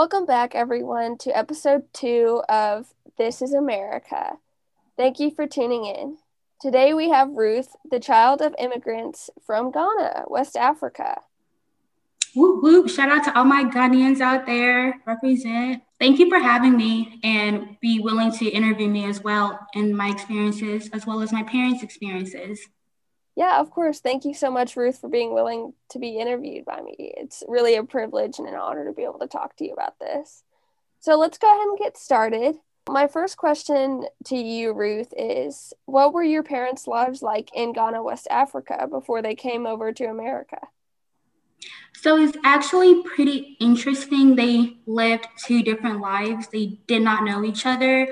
Welcome 0.00 0.24
back, 0.24 0.54
everyone, 0.54 1.18
to 1.18 1.36
episode 1.36 1.82
two 1.92 2.42
of 2.48 2.94
This 3.18 3.42
is 3.42 3.52
America. 3.52 4.38
Thank 4.96 5.20
you 5.20 5.30
for 5.30 5.46
tuning 5.46 5.84
in. 5.84 6.16
Today 6.58 6.94
we 6.94 7.10
have 7.10 7.36
Ruth, 7.36 7.76
the 7.90 8.00
child 8.00 8.40
of 8.40 8.54
immigrants 8.58 9.28
from 9.44 9.70
Ghana, 9.70 10.24
West 10.28 10.56
Africa. 10.56 11.20
Whoop 12.34 12.62
whoop. 12.62 12.88
Shout 12.88 13.10
out 13.10 13.24
to 13.24 13.38
all 13.38 13.44
my 13.44 13.64
Ghanaians 13.64 14.22
out 14.22 14.46
there. 14.46 15.02
Represent. 15.06 15.82
Thank 15.98 16.18
you 16.18 16.30
for 16.30 16.38
having 16.38 16.78
me 16.78 17.20
and 17.22 17.76
be 17.82 18.00
willing 18.00 18.32
to 18.38 18.46
interview 18.46 18.88
me 18.88 19.04
as 19.04 19.22
well 19.22 19.68
and 19.74 19.94
my 19.94 20.08
experiences 20.08 20.88
as 20.94 21.06
well 21.06 21.20
as 21.20 21.30
my 21.30 21.42
parents' 21.42 21.82
experiences. 21.82 22.58
Yeah, 23.36 23.60
of 23.60 23.70
course. 23.70 24.00
Thank 24.00 24.24
you 24.24 24.34
so 24.34 24.50
much, 24.50 24.76
Ruth, 24.76 25.00
for 25.00 25.08
being 25.08 25.32
willing 25.32 25.72
to 25.90 25.98
be 25.98 26.18
interviewed 26.18 26.64
by 26.64 26.80
me. 26.82 26.94
It's 26.98 27.42
really 27.48 27.76
a 27.76 27.84
privilege 27.84 28.38
and 28.38 28.48
an 28.48 28.54
honor 28.54 28.84
to 28.84 28.92
be 28.92 29.04
able 29.04 29.20
to 29.20 29.28
talk 29.28 29.56
to 29.56 29.64
you 29.64 29.72
about 29.72 29.98
this. 29.98 30.42
So 31.00 31.16
let's 31.16 31.38
go 31.38 31.48
ahead 31.48 31.66
and 31.68 31.78
get 31.78 31.96
started. 31.96 32.56
My 32.88 33.06
first 33.06 33.36
question 33.36 34.04
to 34.26 34.36
you, 34.36 34.72
Ruth, 34.72 35.14
is 35.16 35.72
what 35.86 36.12
were 36.12 36.24
your 36.24 36.42
parents' 36.42 36.86
lives 36.86 37.22
like 37.22 37.50
in 37.54 37.72
Ghana, 37.72 38.02
West 38.02 38.26
Africa, 38.30 38.86
before 38.90 39.22
they 39.22 39.34
came 39.34 39.66
over 39.66 39.92
to 39.92 40.04
America? 40.04 40.58
So 41.94 42.18
it's 42.18 42.36
actually 42.44 43.02
pretty 43.02 43.56
interesting. 43.60 44.34
They 44.34 44.78
lived 44.86 45.26
two 45.44 45.62
different 45.62 46.00
lives, 46.00 46.48
they 46.48 46.78
did 46.86 47.02
not 47.02 47.24
know 47.24 47.44
each 47.44 47.66
other. 47.66 48.08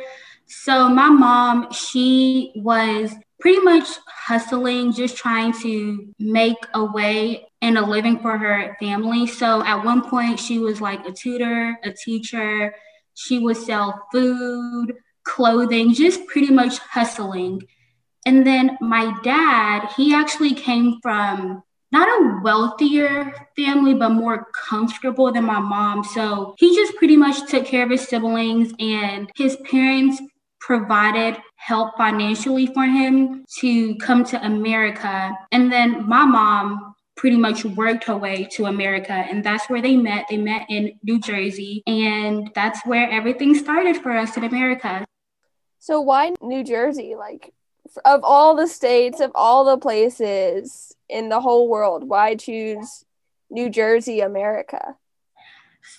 So 0.46 0.88
my 0.88 1.08
mom, 1.08 1.72
she 1.72 2.52
was 2.56 3.14
pretty 3.41 3.60
much 3.60 3.87
hustling, 4.06 4.92
just 4.92 5.16
trying 5.16 5.53
to 5.62 6.12
make 6.19 6.56
a 6.75 6.84
way 6.84 7.47
and 7.62 7.78
a 7.78 7.86
living 7.86 8.19
for 8.20 8.36
her 8.36 8.77
family. 8.80 9.27
So 9.27 9.64
at 9.64 9.84
one 9.84 10.08
point, 10.08 10.39
she 10.41 10.58
was 10.58 10.80
like 10.80 11.06
a 11.06 11.12
tutor, 11.12 11.78
a 11.84 11.92
teacher. 11.92 12.75
She 13.14 13.39
would 13.39 13.56
sell 13.56 14.06
food, 14.12 14.95
clothing, 15.25 15.95
just 15.95 16.27
pretty 16.27 16.50
much 16.50 16.78
hustling. 16.78 17.62
And 18.27 18.47
then 18.47 18.77
my 18.80 19.17
dad, 19.22 19.89
he 19.97 20.14
actually 20.14 20.55
came 20.55 20.98
from 21.02 21.62
not 21.91 22.06
a 22.08 22.41
wealthier 22.42 23.33
family, 23.56 23.95
but 23.95 24.11
more 24.11 24.48
comfortable 24.69 25.33
than 25.33 25.45
my 25.45 25.58
mom. 25.58 26.05
So 26.05 26.55
he 26.58 26.75
just 26.75 26.97
pretty 26.97 27.17
much 27.17 27.48
took 27.48 27.64
care 27.64 27.84
of 27.84 27.91
his 27.91 28.06
siblings, 28.06 28.73
and 28.78 29.30
his 29.36 29.56
parents 29.70 30.20
provided 30.61 31.37
help 31.56 31.97
financially 31.97 32.67
for 32.67 32.84
him 32.84 33.45
to 33.59 33.97
come 33.97 34.25
to 34.25 34.45
America. 34.45 35.37
And 35.53 35.70
then 35.73 36.09
my 36.09 36.25
mom 36.25 36.95
pretty 37.17 37.37
much 37.37 37.64
worked 37.64 38.05
her 38.05 38.17
way 38.17 38.45
to 38.53 38.67
America. 38.67 39.12
And 39.12 39.42
that's 39.45 39.69
where 39.69 39.83
they 39.83 39.97
met. 39.97 40.27
They 40.31 40.36
met 40.36 40.67
in 40.69 40.98
New 41.03 41.20
Jersey. 41.20 41.83
And 41.86 42.51
that's 42.55 42.84
where 42.86 43.11
everything 43.11 43.55
started 43.55 43.97
for 43.97 44.12
us 44.12 44.36
in 44.36 44.45
America. 44.45 45.05
So, 45.81 46.01
why 46.01 46.34
New 46.41 46.64
Jersey? 46.64 47.14
Like, 47.17 47.53
of 48.05 48.20
all 48.23 48.55
the 48.55 48.67
states, 48.67 49.20
of 49.20 49.33
all 49.34 49.64
the 49.64 49.79
places 49.79 50.95
in 51.09 51.29
the 51.29 51.41
whole 51.41 51.69
world, 51.69 52.09
why 52.09 52.34
choose 52.34 53.05
New 53.51 53.70
Jersey, 53.70 54.20
America? 54.20 54.97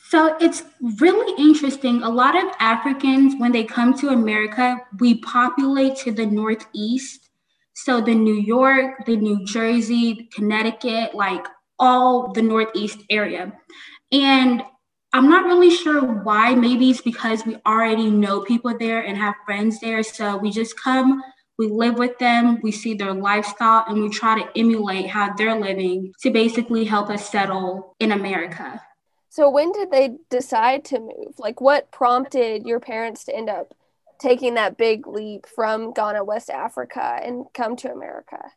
So 0.09 0.35
it's 0.39 0.63
really 0.97 1.33
interesting. 1.37 2.01
A 2.03 2.09
lot 2.09 2.35
of 2.35 2.51
Africans, 2.59 3.35
when 3.37 3.51
they 3.51 3.63
come 3.63 3.93
to 3.99 4.09
America, 4.09 4.77
we 4.99 5.19
populate 5.21 5.95
to 5.97 6.11
the 6.11 6.25
Northeast. 6.25 7.29
So 7.73 8.01
the 8.01 8.15
New 8.15 8.33
York, 8.33 9.05
the 9.05 9.15
New 9.15 9.45
Jersey, 9.45 10.29
Connecticut, 10.33 11.13
like 11.13 11.45
all 11.77 12.33
the 12.33 12.41
Northeast 12.41 12.99
area. 13.09 13.53
And 14.11 14.63
I'm 15.13 15.29
not 15.29 15.45
really 15.45 15.71
sure 15.71 16.01
why. 16.01 16.55
Maybe 16.55 16.89
it's 16.89 17.01
because 17.01 17.45
we 17.45 17.57
already 17.65 18.09
know 18.09 18.41
people 18.41 18.77
there 18.77 19.01
and 19.01 19.17
have 19.17 19.35
friends 19.45 19.79
there. 19.79 20.03
So 20.03 20.37
we 20.37 20.51
just 20.51 20.79
come, 20.79 21.21
we 21.57 21.67
live 21.67 21.97
with 21.97 22.17
them, 22.19 22.59
we 22.61 22.71
see 22.71 22.93
their 22.93 23.13
lifestyle, 23.13 23.85
and 23.87 24.01
we 24.01 24.09
try 24.09 24.41
to 24.41 24.59
emulate 24.59 25.07
how 25.07 25.33
they're 25.35 25.59
living 25.59 26.13
to 26.21 26.31
basically 26.31 26.85
help 26.85 27.09
us 27.09 27.29
settle 27.29 27.95
in 27.99 28.11
America. 28.11 28.81
So 29.29 29.49
when 29.49 29.71
did 29.71 29.91
they 29.91 30.17
decide 30.29 30.83
to 30.85 30.99
move? 30.99 31.37
Like 31.37 31.61
what 31.61 31.91
prompted 31.91 32.65
your 32.65 32.79
parents 32.79 33.23
to 33.25 33.35
end 33.35 33.49
up 33.49 33.75
taking 34.19 34.55
that 34.55 34.77
big 34.77 35.07
leap 35.07 35.45
from 35.45 35.93
Ghana, 35.93 36.23
West 36.23 36.49
Africa 36.49 37.19
and 37.23 37.45
come 37.53 37.75
to 37.77 37.91
America? 37.91 38.51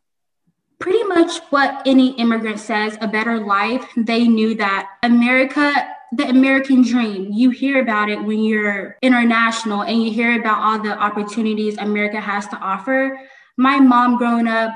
Pretty 0.78 1.05
much 1.05 1.38
what 1.50 1.82
any 1.87 2.16
immigrant 2.19 2.59
says, 2.59 2.99
a 3.00 3.06
better 3.06 3.38
life. 3.38 3.87
They 3.97 4.27
knew 4.27 4.55
that 4.56 4.88
America, 5.05 5.72
the 6.12 6.28
American 6.28 6.82
dream, 6.82 7.28
you 7.32 7.50
hear 7.50 7.81
about 7.81 8.09
it 8.09 8.21
when 8.21 8.43
you're 8.43 8.97
international 9.03 9.82
and 9.82 10.03
you 10.03 10.11
hear 10.11 10.41
about 10.41 10.61
all 10.61 10.82
the 10.82 10.99
opportunities 10.99 11.78
America 11.78 12.21
has 12.21 12.49
to 12.49 12.56
offer. 12.56 13.21
My 13.56 13.78
mom 13.78 14.16
growing 14.16 14.49
up, 14.49 14.72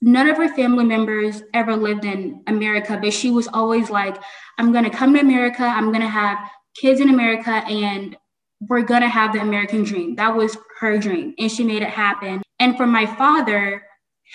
none 0.00 0.28
of 0.28 0.36
her 0.36 0.54
family 0.54 0.84
members 0.84 1.42
ever 1.54 1.76
lived 1.76 2.04
in 2.04 2.42
America, 2.46 2.98
but 3.02 3.12
she 3.12 3.30
was 3.30 3.48
always 3.48 3.90
like, 3.90 4.16
I'm 4.58 4.72
going 4.72 4.84
to 4.84 4.90
come 4.90 5.14
to 5.14 5.20
America, 5.20 5.64
I'm 5.64 5.88
going 5.88 6.00
to 6.00 6.08
have 6.08 6.38
kids 6.76 7.00
in 7.00 7.10
America, 7.10 7.50
and 7.50 8.16
we're 8.68 8.82
going 8.82 9.02
to 9.02 9.08
have 9.08 9.32
the 9.32 9.40
American 9.40 9.84
dream. 9.84 10.14
That 10.16 10.34
was 10.34 10.56
her 10.80 10.98
dream, 10.98 11.34
and 11.38 11.50
she 11.50 11.64
made 11.64 11.82
it 11.82 11.90
happen. 11.90 12.42
And 12.58 12.76
for 12.76 12.86
my 12.86 13.06
father, 13.06 13.82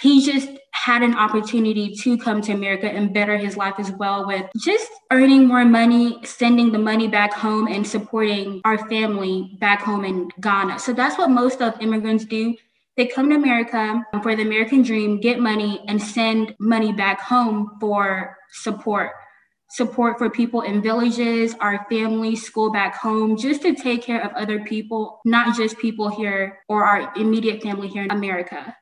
he 0.02 0.26
just 0.26 0.50
had 0.72 1.04
an 1.04 1.14
opportunity 1.16 1.94
to 1.96 2.18
come 2.18 2.42
to 2.42 2.52
America 2.52 2.90
and 2.90 3.14
better 3.14 3.38
his 3.38 3.56
life 3.56 3.76
as 3.78 3.92
well 3.92 4.26
with 4.26 4.46
just 4.58 4.90
earning 5.12 5.48
more 5.48 5.64
money, 5.64 6.20
sending 6.26 6.72
the 6.72 6.80
money 6.80 7.08
back 7.08 7.32
home, 7.32 7.68
and 7.68 7.86
supporting 7.86 8.60
our 8.66 8.78
family 8.90 9.56
back 9.60 9.82
home 9.82 10.04
in 10.04 10.30
Ghana. 10.42 10.80
So 10.80 10.94
that's 10.94 11.18
what 11.18 11.30
most 11.30 11.62
of 11.62 11.80
immigrants 11.80 12.26
do. 12.26 12.56
They 12.96 13.08
come 13.08 13.30
to 13.30 13.36
America 13.36 14.06
for 14.22 14.36
the 14.36 14.44
American 14.44 14.84
dream, 14.84 15.20
get 15.20 15.40
money, 15.40 15.84
and 15.88 16.02
send 16.02 16.54
money 16.60 16.94
back 16.94 17.20
home 17.20 17.78
for 17.80 18.38
support. 18.52 19.12
Support 19.72 20.20
for 20.20 20.30
people 20.30 20.62
in 20.62 20.84
villages, 20.84 21.56
our 21.60 21.88
family, 21.90 22.36
school 22.36 22.72
back 22.72 22.96
home, 22.96 23.36
just 23.36 23.64
to 23.64 23.74
take 23.74 24.04
care 24.04 24.24
of 24.24 24.32
other 24.34 24.64
people, 24.64 25.20
not 25.26 25.58
just 25.58 25.80
people 25.80 26.10
here 26.10 26.60
or 26.70 26.86
our 26.86 27.12
immediate 27.16 27.64
family 27.64 27.88
here 27.88 28.04
in 28.04 28.12
America. 28.12 28.76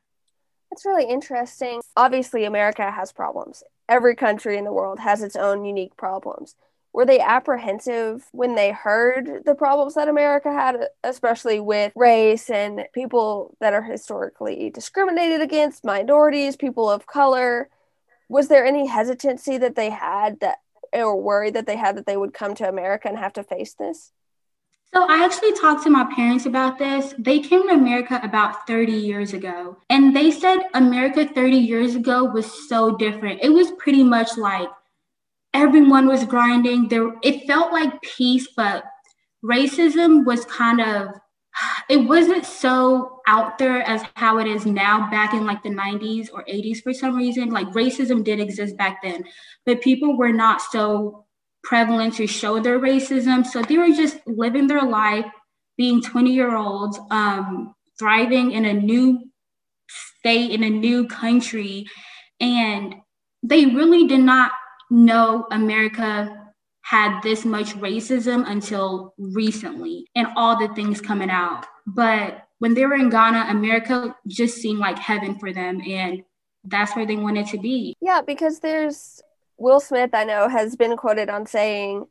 That's 0.70 0.84
really 0.84 1.08
interesting. 1.08 1.80
Obviously, 1.96 2.44
America 2.44 2.90
has 2.90 3.12
problems. 3.12 3.62
Every 3.88 4.14
country 4.14 4.58
in 4.58 4.64
the 4.64 4.72
world 4.72 4.98
has 4.98 5.22
its 5.22 5.36
own 5.36 5.64
unique 5.64 5.96
problems 5.96 6.54
were 6.92 7.06
they 7.06 7.20
apprehensive 7.20 8.26
when 8.32 8.54
they 8.54 8.70
heard 8.70 9.44
the 9.46 9.54
problems 9.54 9.94
that 9.94 10.08
America 10.08 10.52
had, 10.52 10.76
especially 11.02 11.58
with 11.58 11.92
race 11.96 12.50
and 12.50 12.84
people 12.92 13.56
that 13.60 13.72
are 13.72 13.82
historically 13.82 14.70
discriminated 14.70 15.40
against, 15.40 15.84
minorities, 15.84 16.56
people 16.56 16.90
of 16.90 17.06
color? 17.06 17.70
Was 18.28 18.48
there 18.48 18.66
any 18.66 18.86
hesitancy 18.86 19.58
that 19.58 19.74
they 19.74 19.90
had 19.90 20.40
that, 20.40 20.58
or 20.92 21.20
worry 21.20 21.50
that 21.50 21.66
they 21.66 21.76
had 21.76 21.96
that 21.96 22.06
they 22.06 22.16
would 22.16 22.34
come 22.34 22.54
to 22.56 22.68
America 22.68 23.08
and 23.08 23.18
have 23.18 23.32
to 23.34 23.42
face 23.42 23.74
this? 23.74 24.12
So 24.94 25.06
I 25.08 25.24
actually 25.24 25.54
talked 25.54 25.84
to 25.84 25.90
my 25.90 26.04
parents 26.14 26.44
about 26.44 26.78
this. 26.78 27.14
They 27.18 27.40
came 27.40 27.66
to 27.68 27.74
America 27.74 28.20
about 28.22 28.66
30 28.66 28.92
years 28.92 29.32
ago. 29.32 29.78
And 29.88 30.14
they 30.14 30.30
said 30.30 30.58
America 30.74 31.26
30 31.26 31.56
years 31.56 31.94
ago 31.94 32.24
was 32.24 32.68
so 32.68 32.94
different. 32.98 33.40
It 33.42 33.48
was 33.48 33.70
pretty 33.78 34.02
much 34.02 34.36
like 34.36 34.68
everyone 35.54 36.06
was 36.06 36.24
grinding. 36.24 36.88
There, 36.88 37.14
it 37.22 37.46
felt 37.46 37.72
like 37.72 38.00
peace, 38.02 38.48
but 38.56 38.84
racism 39.44 40.24
was 40.24 40.44
kind 40.46 40.80
of 40.80 41.08
it 41.90 41.98
wasn't 41.98 42.46
so 42.46 43.20
out 43.26 43.58
there 43.58 43.82
as 43.82 44.02
how 44.16 44.38
it 44.38 44.46
is 44.46 44.64
now 44.64 45.10
back 45.10 45.34
in 45.34 45.44
like 45.44 45.62
the 45.62 45.68
90s 45.68 46.28
or 46.32 46.44
80s 46.44 46.82
for 46.82 46.94
some 46.94 47.14
reason. 47.14 47.50
Like 47.50 47.66
racism 47.68 48.24
did 48.24 48.40
exist 48.40 48.76
back 48.78 49.02
then 49.02 49.24
but 49.66 49.82
people 49.82 50.16
were 50.16 50.32
not 50.32 50.60
so 50.60 51.26
prevalent 51.62 52.14
to 52.14 52.26
show 52.26 52.60
their 52.60 52.78
racism. 52.78 53.46
So 53.46 53.62
they 53.62 53.78
were 53.78 53.88
just 53.88 54.18
living 54.26 54.66
their 54.66 54.82
life 54.82 55.26
being 55.76 56.02
20 56.02 56.32
year 56.32 56.56
olds 56.56 56.98
um, 57.10 57.74
thriving 57.98 58.52
in 58.52 58.64
a 58.64 58.72
new 58.72 59.20
state 59.88 60.50
in 60.50 60.62
a 60.62 60.70
new 60.70 61.06
country. 61.06 61.86
And 62.40 62.96
they 63.42 63.66
really 63.66 64.06
did 64.06 64.20
not 64.20 64.52
know 64.92 65.46
America 65.50 66.38
had 66.82 67.20
this 67.22 67.44
much 67.44 67.74
racism 67.76 68.48
until 68.48 69.14
recently 69.16 70.06
and 70.14 70.28
all 70.36 70.58
the 70.58 70.72
things 70.74 71.00
coming 71.00 71.30
out. 71.30 71.64
But 71.86 72.46
when 72.58 72.74
they 72.74 72.84
were 72.84 72.94
in 72.94 73.08
Ghana, 73.08 73.46
America 73.48 74.14
just 74.26 74.58
seemed 74.58 74.78
like 74.78 74.98
heaven 74.98 75.38
for 75.38 75.52
them. 75.52 75.80
And 75.80 76.22
that's 76.64 76.94
where 76.94 77.06
they 77.06 77.16
wanted 77.16 77.46
to 77.48 77.58
be. 77.58 77.96
Yeah, 78.00 78.20
because 78.20 78.60
there's 78.60 79.22
Will 79.56 79.80
Smith, 79.80 80.10
I 80.12 80.24
know, 80.24 80.48
has 80.48 80.76
been 80.76 80.96
quoted 80.96 81.30
on 81.30 81.46
saying 81.46 82.06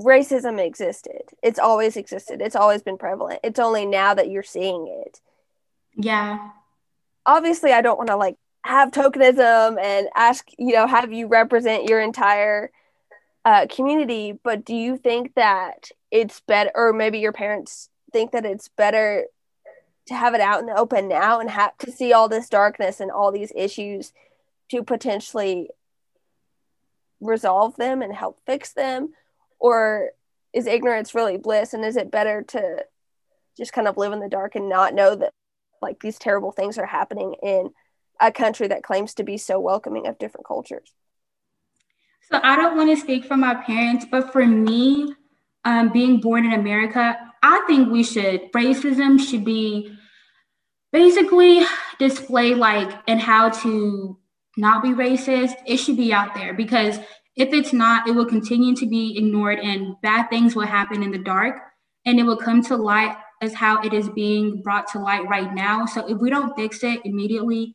racism 0.00 0.58
existed. 0.58 1.22
It's 1.42 1.58
always 1.58 1.96
existed. 1.96 2.42
It's 2.42 2.56
always 2.56 2.82
been 2.82 2.98
prevalent. 2.98 3.40
It's 3.44 3.60
only 3.60 3.86
now 3.86 4.14
that 4.14 4.28
you're 4.28 4.42
seeing 4.42 4.88
it. 5.06 5.20
Yeah. 5.94 6.50
Obviously, 7.24 7.72
I 7.72 7.82
don't 7.82 7.98
want 7.98 8.08
to 8.08 8.16
like 8.16 8.36
have 8.64 8.90
tokenism 8.90 9.80
and 9.82 10.08
ask, 10.14 10.48
you 10.58 10.74
know, 10.74 10.86
have 10.86 11.12
you 11.12 11.26
represent 11.26 11.88
your 11.88 12.00
entire 12.00 12.70
uh, 13.44 13.66
community, 13.68 14.38
but 14.42 14.64
do 14.64 14.74
you 14.74 14.96
think 14.96 15.34
that 15.34 15.90
it's 16.10 16.40
better, 16.40 16.70
or 16.74 16.92
maybe 16.92 17.18
your 17.18 17.32
parents 17.32 17.88
think 18.12 18.32
that 18.32 18.44
it's 18.44 18.68
better 18.68 19.24
to 20.06 20.14
have 20.14 20.34
it 20.34 20.40
out 20.40 20.60
in 20.60 20.66
the 20.66 20.76
open 20.76 21.08
now 21.08 21.40
and 21.40 21.50
have 21.50 21.76
to 21.78 21.90
see 21.90 22.12
all 22.12 22.28
this 22.28 22.48
darkness 22.48 23.00
and 23.00 23.10
all 23.10 23.32
these 23.32 23.52
issues 23.56 24.12
to 24.70 24.82
potentially 24.82 25.68
resolve 27.20 27.76
them 27.76 28.02
and 28.02 28.14
help 28.14 28.38
fix 28.46 28.72
them? 28.72 29.12
Or 29.58 30.10
is 30.52 30.66
ignorance 30.66 31.14
really 31.14 31.36
bliss? 31.36 31.72
And 31.72 31.84
is 31.84 31.96
it 31.96 32.10
better 32.10 32.42
to 32.48 32.84
just 33.56 33.72
kind 33.72 33.88
of 33.88 33.96
live 33.96 34.12
in 34.12 34.20
the 34.20 34.28
dark 34.28 34.54
and 34.54 34.68
not 34.68 34.94
know 34.94 35.14
that 35.16 35.32
like 35.80 36.00
these 36.00 36.18
terrible 36.18 36.52
things 36.52 36.78
are 36.78 36.86
happening 36.86 37.34
in 37.42 37.70
a 38.22 38.32
country 38.32 38.68
that 38.68 38.82
claims 38.82 39.12
to 39.14 39.24
be 39.24 39.36
so 39.36 39.60
welcoming 39.60 40.06
of 40.06 40.18
different 40.18 40.46
cultures? 40.46 40.94
So 42.30 42.40
I 42.42 42.56
don't 42.56 42.76
want 42.76 42.88
to 42.88 42.96
speak 42.96 43.26
for 43.26 43.36
my 43.36 43.54
parents, 43.54 44.06
but 44.10 44.32
for 44.32 44.46
me, 44.46 45.14
um, 45.64 45.92
being 45.92 46.20
born 46.20 46.46
in 46.46 46.52
America, 46.52 47.16
I 47.42 47.64
think 47.66 47.90
we 47.90 48.04
should, 48.04 48.50
racism 48.52 49.20
should 49.20 49.44
be 49.44 49.92
basically 50.92 51.62
display 51.98 52.54
like 52.54 52.90
and 53.08 53.20
how 53.20 53.50
to 53.50 54.18
not 54.56 54.82
be 54.82 54.90
racist. 54.90 55.54
It 55.66 55.78
should 55.78 55.96
be 55.96 56.12
out 56.12 56.34
there 56.34 56.54
because 56.54 56.98
if 57.34 57.52
it's 57.52 57.72
not, 57.72 58.06
it 58.08 58.12
will 58.12 58.26
continue 58.26 58.76
to 58.76 58.86
be 58.86 59.16
ignored 59.18 59.58
and 59.58 59.96
bad 60.02 60.28
things 60.30 60.54
will 60.54 60.66
happen 60.66 61.02
in 61.02 61.10
the 61.10 61.18
dark 61.18 61.56
and 62.06 62.18
it 62.18 62.24
will 62.24 62.36
come 62.36 62.62
to 62.64 62.76
light 62.76 63.16
as 63.40 63.54
how 63.54 63.82
it 63.82 63.92
is 63.92 64.08
being 64.10 64.62
brought 64.62 64.86
to 64.92 65.00
light 65.00 65.26
right 65.28 65.52
now. 65.52 65.86
So 65.86 66.06
if 66.06 66.18
we 66.18 66.30
don't 66.30 66.54
fix 66.56 66.84
it 66.84 67.00
immediately 67.04 67.74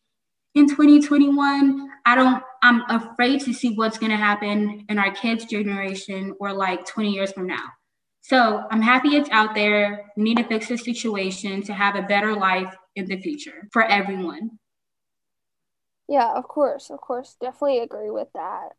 in 0.57 0.67
2021, 0.67 1.89
I 2.05 2.15
don't, 2.15 2.43
I'm 2.63 2.81
afraid 2.89 3.41
to 3.41 3.53
see 3.53 3.75
what's 3.75 3.99
going 3.99 4.09
to 4.09 4.17
happen 4.17 4.85
in 4.89 4.97
our 4.97 5.11
kids' 5.11 5.45
generation 5.45 6.33
or 6.39 6.51
like 6.51 6.85
20 6.87 7.11
years 7.11 7.31
from 7.31 7.45
now. 7.45 7.63
So 8.21 8.63
I'm 8.71 8.81
happy 8.81 9.15
it's 9.15 9.29
out 9.29 9.53
there. 9.53 10.11
We 10.17 10.23
need 10.23 10.37
to 10.37 10.43
fix 10.43 10.67
the 10.67 10.77
situation 10.77 11.61
to 11.63 11.73
have 11.73 11.95
a 11.95 12.01
better 12.01 12.35
life 12.35 12.75
in 12.95 13.05
the 13.05 13.21
future 13.21 13.67
for 13.71 13.83
everyone. 13.83 14.57
Yeah, 16.09 16.33
of 16.33 16.47
course, 16.47 16.89
of 16.89 17.01
course. 17.01 17.37
Definitely 17.39 17.79
agree 17.79 18.09
with 18.09 18.29
that. 18.33 18.69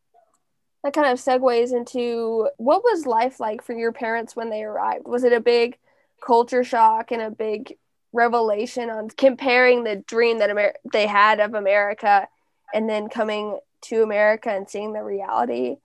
That 0.83 0.93
kind 0.93 1.07
of 1.07 1.17
segues 1.17 1.71
into 1.71 2.49
what 2.57 2.83
was 2.83 3.05
life 3.05 3.39
like 3.39 3.63
for 3.63 3.73
your 3.73 3.93
parents 3.93 4.35
when 4.35 4.49
they 4.49 4.63
arrived? 4.63 5.07
Was 5.07 5.23
it 5.23 5.33
a 5.33 5.39
big 5.39 5.77
culture 6.25 6.63
shock 6.63 7.11
and 7.11 7.21
a 7.21 7.31
big 7.31 7.77
revelation 8.11 8.89
on 8.89 9.09
comparing 9.09 9.83
the 9.83 9.97
dream 9.97 10.39
that 10.39 10.49
Amer- 10.49 10.75
they 10.91 11.07
had 11.07 11.39
of 11.39 11.53
America 11.53 12.27
and 12.73 12.89
then 12.89 13.09
coming 13.09 13.59
to 13.81 14.03
America 14.03 14.49
and 14.49 14.69
seeing 14.69 14.93
the 14.93 15.03
reality. 15.03 15.77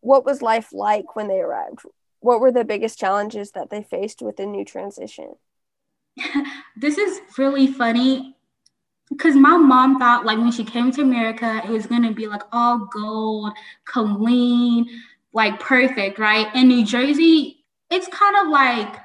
What 0.00 0.24
was 0.24 0.42
life 0.42 0.72
like 0.72 1.16
when 1.16 1.28
they 1.28 1.40
arrived? 1.40 1.80
What 2.20 2.40
were 2.40 2.52
the 2.52 2.64
biggest 2.64 2.98
challenges 2.98 3.52
that 3.52 3.70
they 3.70 3.82
faced 3.82 4.22
with 4.22 4.36
the 4.36 4.46
new 4.46 4.64
transition? 4.64 5.34
this 6.76 6.98
is 6.98 7.20
really 7.38 7.66
funny 7.66 8.36
because 9.10 9.34
my 9.34 9.56
mom 9.56 9.98
thought 9.98 10.24
like 10.24 10.38
when 10.38 10.52
she 10.52 10.64
came 10.64 10.90
to 10.92 11.02
America, 11.02 11.62
it 11.64 11.70
was 11.70 11.86
gonna 11.86 12.12
be 12.12 12.26
like 12.26 12.42
all 12.52 12.88
gold, 12.92 13.52
clean, 13.84 14.88
like 15.32 15.60
perfect, 15.60 16.18
right? 16.18 16.54
In 16.54 16.68
New 16.68 16.84
Jersey, 16.84 17.64
it's 17.90 18.08
kind 18.08 18.36
of 18.36 18.48
like 18.48 18.96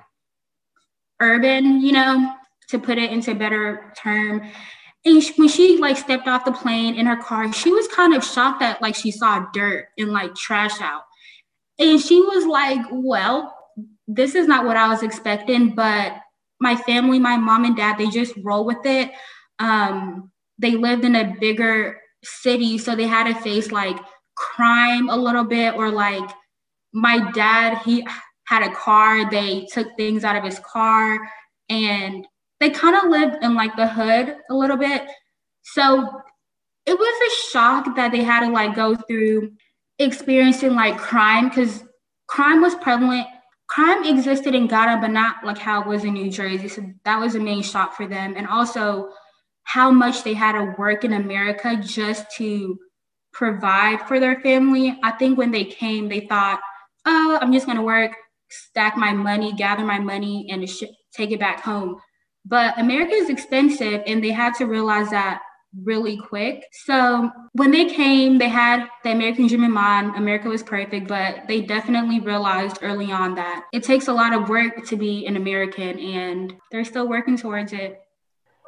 urban, 1.19 1.81
you 1.81 1.91
know, 1.91 2.36
to 2.69 2.79
put 2.79 2.97
it 2.97 3.11
into 3.11 3.33
better 3.35 3.93
term. 3.97 4.41
And 5.05 5.23
when 5.37 5.47
she 5.47 5.77
like 5.77 5.97
stepped 5.97 6.27
off 6.27 6.45
the 6.45 6.51
plane 6.51 6.95
in 6.95 7.05
her 7.05 7.15
car, 7.15 7.51
she 7.53 7.71
was 7.71 7.87
kind 7.87 8.13
of 8.13 8.23
shocked 8.23 8.59
that 8.59 8.81
like 8.81 8.95
she 8.95 9.11
saw 9.11 9.45
dirt 9.53 9.87
and 9.97 10.11
like 10.11 10.35
trash 10.35 10.81
out. 10.81 11.03
And 11.79 11.99
she 12.01 12.19
was 12.19 12.45
like, 12.45 12.85
well, 12.91 13.55
this 14.07 14.35
is 14.35 14.47
not 14.47 14.65
what 14.65 14.77
I 14.77 14.87
was 14.89 15.03
expecting, 15.03 15.75
but 15.75 16.13
my 16.59 16.75
family, 16.75 17.19
my 17.19 17.37
mom 17.37 17.65
and 17.65 17.77
dad, 17.77 17.97
they 17.97 18.07
just 18.07 18.33
roll 18.43 18.65
with 18.65 18.83
it. 18.85 19.11
Um, 19.59 20.31
they 20.57 20.71
lived 20.71 21.05
in 21.05 21.15
a 21.15 21.35
bigger 21.39 21.99
city, 22.23 22.77
so 22.77 22.95
they 22.95 23.07
had 23.07 23.31
to 23.31 23.39
face 23.41 23.71
like 23.71 23.97
crime 24.35 25.09
a 25.09 25.15
little 25.15 25.43
bit, 25.43 25.75
or 25.75 25.91
like 25.91 26.29
my 26.93 27.31
dad, 27.31 27.77
he 27.79 28.05
had 28.45 28.63
a 28.63 28.73
car, 28.73 29.29
they 29.29 29.67
took 29.71 29.87
things 29.97 30.23
out 30.23 30.35
of 30.35 30.43
his 30.43 30.59
car, 30.59 31.19
and 31.69 32.25
they 32.59 32.69
kind 32.69 32.95
of 32.95 33.09
lived 33.09 33.43
in 33.43 33.55
like 33.55 33.75
the 33.75 33.87
hood 33.87 34.35
a 34.49 34.55
little 34.55 34.77
bit. 34.77 35.07
So 35.63 36.21
it 36.85 36.97
was 36.97 37.31
a 37.31 37.51
shock 37.51 37.95
that 37.95 38.11
they 38.11 38.23
had 38.23 38.45
to 38.45 38.51
like 38.51 38.75
go 38.75 38.95
through 38.95 39.51
experiencing 39.99 40.75
like 40.75 40.97
crime 40.97 41.49
because 41.49 41.83
crime 42.27 42.61
was 42.61 42.75
prevalent. 42.75 43.27
Crime 43.67 44.05
existed 44.05 44.55
in 44.55 44.67
Ghana, 44.67 45.01
but 45.01 45.11
not 45.11 45.43
like 45.43 45.57
how 45.57 45.81
it 45.81 45.87
was 45.87 46.05
in 46.05 46.13
New 46.13 46.31
Jersey. 46.31 46.69
So 46.69 46.83
that 47.03 47.19
was 47.19 47.35
a 47.35 47.39
main 47.39 47.61
shock 47.61 47.95
for 47.95 48.07
them. 48.07 48.35
And 48.37 48.47
also 48.47 49.09
how 49.63 49.91
much 49.91 50.23
they 50.23 50.33
had 50.33 50.53
to 50.53 50.73
work 50.77 51.03
in 51.03 51.11
America 51.11 51.75
just 51.75 52.25
to 52.37 52.77
provide 53.33 54.01
for 54.07 54.19
their 54.19 54.39
family. 54.39 54.97
I 55.03 55.11
think 55.11 55.37
when 55.37 55.51
they 55.51 55.65
came, 55.65 56.07
they 56.07 56.21
thought, 56.21 56.61
oh, 57.05 57.37
I'm 57.41 57.51
just 57.51 57.65
going 57.65 57.77
to 57.77 57.83
work, 57.83 58.13
stack 58.49 58.95
my 58.95 59.11
money, 59.11 59.51
gather 59.53 59.83
my 59.83 59.99
money, 59.99 60.47
and 60.49 60.67
sh- 60.69 60.83
take 61.13 61.31
it 61.31 61.39
back 61.39 61.61
home. 61.61 61.97
But 62.49 62.79
America 62.79 63.13
is 63.13 63.29
expensive, 63.29 64.03
and 64.07 64.23
they 64.23 64.31
had 64.31 64.53
to 64.55 64.65
realize 64.65 65.09
that 65.09 65.41
really 65.83 66.17
quick. 66.17 66.63
So 66.85 67.29
when 67.53 67.71
they 67.71 67.85
came, 67.85 68.37
they 68.37 68.47
had 68.47 68.87
the 69.03 69.11
American 69.11 69.47
dream 69.47 69.65
in 69.65 69.71
mind. 69.71 70.15
America 70.15 70.47
was 70.47 70.63
perfect, 70.63 71.07
but 71.07 71.47
they 71.47 71.61
definitely 71.61 72.21
realized 72.21 72.79
early 72.81 73.11
on 73.11 73.35
that 73.35 73.65
it 73.73 73.83
takes 73.83 74.07
a 74.07 74.13
lot 74.13 74.33
of 74.33 74.47
work 74.47 74.85
to 74.87 74.95
be 74.95 75.25
an 75.25 75.35
American, 75.35 75.99
and 75.99 76.55
they're 76.71 76.85
still 76.85 77.07
working 77.07 77.37
towards 77.37 77.73
it. 77.73 78.01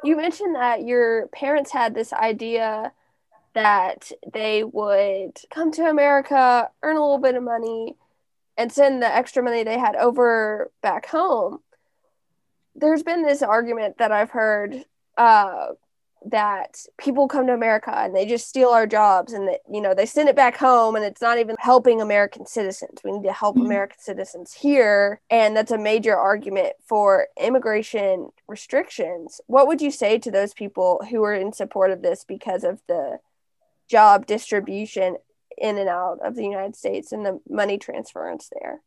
You 0.03 0.17
mentioned 0.17 0.55
that 0.55 0.83
your 0.83 1.27
parents 1.27 1.71
had 1.71 1.95
this 1.95 2.11
idea 2.11 2.91
that 3.53 4.11
they 4.31 4.63
would 4.63 5.39
come 5.49 5.71
to 5.71 5.89
America, 5.89 6.69
earn 6.83 6.97
a 6.97 7.01
little 7.01 7.17
bit 7.17 7.35
of 7.35 7.43
money, 7.43 7.95
and 8.57 8.71
send 8.71 9.01
the 9.01 9.07
extra 9.07 9.41
money 9.41 9.63
they 9.63 9.79
had 9.79 9.95
over 9.95 10.69
back 10.81 11.05
home 11.07 11.61
there's 12.79 13.03
been 13.03 13.23
this 13.23 13.41
argument 13.41 13.97
that 13.97 14.11
I've 14.11 14.31
heard 14.31 14.83
uh, 15.17 15.67
that 16.25 16.77
people 16.97 17.27
come 17.27 17.47
to 17.47 17.53
America 17.53 17.93
and 17.95 18.13
they 18.13 18.25
just 18.25 18.47
steal 18.47 18.69
our 18.69 18.85
jobs 18.85 19.31
and 19.31 19.47
that 19.47 19.61
you 19.71 19.79
know 19.79 19.93
they 19.93 20.05
send 20.05 20.27
it 20.27 20.35
back 20.35 20.57
home 20.57 20.95
and 20.95 21.05
it's 21.05 21.21
not 21.21 21.39
even 21.39 21.55
helping 21.59 22.01
American 22.01 22.45
citizens. 22.45 22.99
We 23.03 23.11
need 23.11 23.23
to 23.23 23.33
help 23.33 23.55
mm-hmm. 23.55 23.65
American 23.65 23.99
citizens 23.99 24.53
here, 24.53 25.21
and 25.29 25.55
that's 25.55 25.71
a 25.71 25.77
major 25.77 26.17
argument 26.17 26.73
for 26.85 27.27
immigration 27.41 28.29
restrictions. 28.47 29.39
What 29.47 29.67
would 29.67 29.81
you 29.81 29.91
say 29.91 30.17
to 30.19 30.31
those 30.31 30.53
people 30.53 31.01
who 31.09 31.23
are 31.23 31.33
in 31.33 31.53
support 31.53 31.91
of 31.91 32.01
this 32.01 32.25
because 32.25 32.63
of 32.63 32.81
the 32.87 33.19
job 33.89 34.25
distribution 34.25 35.17
in 35.57 35.77
and 35.77 35.89
out 35.89 36.19
of 36.23 36.35
the 36.35 36.43
United 36.43 36.75
States 36.75 37.11
and 37.11 37.25
the 37.25 37.39
money 37.49 37.77
transference 37.77 38.49
there? 38.61 38.81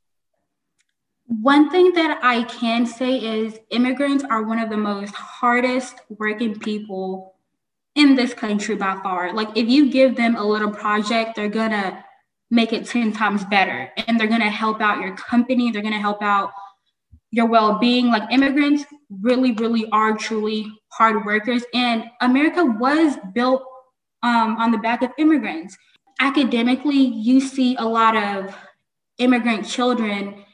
One 1.41 1.71
thing 1.71 1.95
that 1.95 2.21
I 2.23 2.43
can 2.43 2.85
say 2.85 3.17
is 3.17 3.59
immigrants 3.71 4.23
are 4.23 4.43
one 4.43 4.59
of 4.59 4.69
the 4.69 4.77
most 4.77 5.15
hardest 5.15 5.95
working 6.11 6.59
people 6.59 7.37
in 7.95 8.15
this 8.15 8.35
country 8.35 8.75
by 8.75 9.01
far. 9.03 9.33
Like 9.33 9.49
if 9.57 9.67
you 9.67 9.91
give 9.91 10.15
them 10.15 10.37
a 10.37 10.45
little 10.45 10.71
project, 10.71 11.35
they're 11.35 11.49
gonna 11.49 12.05
make 12.51 12.75
it 12.75 12.85
10 12.85 13.13
times 13.13 13.47
better 13.47 13.91
and 13.97 14.21
they're 14.21 14.27
gonna 14.27 14.51
help 14.51 14.83
out 14.83 15.01
your 15.01 15.17
company, 15.17 15.71
they're 15.71 15.81
gonna 15.81 15.99
help 15.99 16.21
out 16.21 16.53
your 17.31 17.47
well-being. 17.47 18.09
Like 18.09 18.31
immigrants 18.31 18.85
really, 19.23 19.53
really 19.53 19.89
are 19.91 20.15
truly 20.15 20.71
hard 20.93 21.25
workers. 21.25 21.65
And 21.73 22.05
America 22.21 22.63
was 22.63 23.17
built 23.33 23.63
um, 24.23 24.59
on 24.59 24.71
the 24.71 24.79
back 24.79 25.03
of 25.03 25.11
immigrants. 25.17 25.79
Academically, 26.21 26.99
you 26.99 27.41
see 27.41 27.75
a 27.77 27.87
lot 27.87 28.17
of 28.19 28.55
immigrant 29.17 29.67
children 29.67 30.45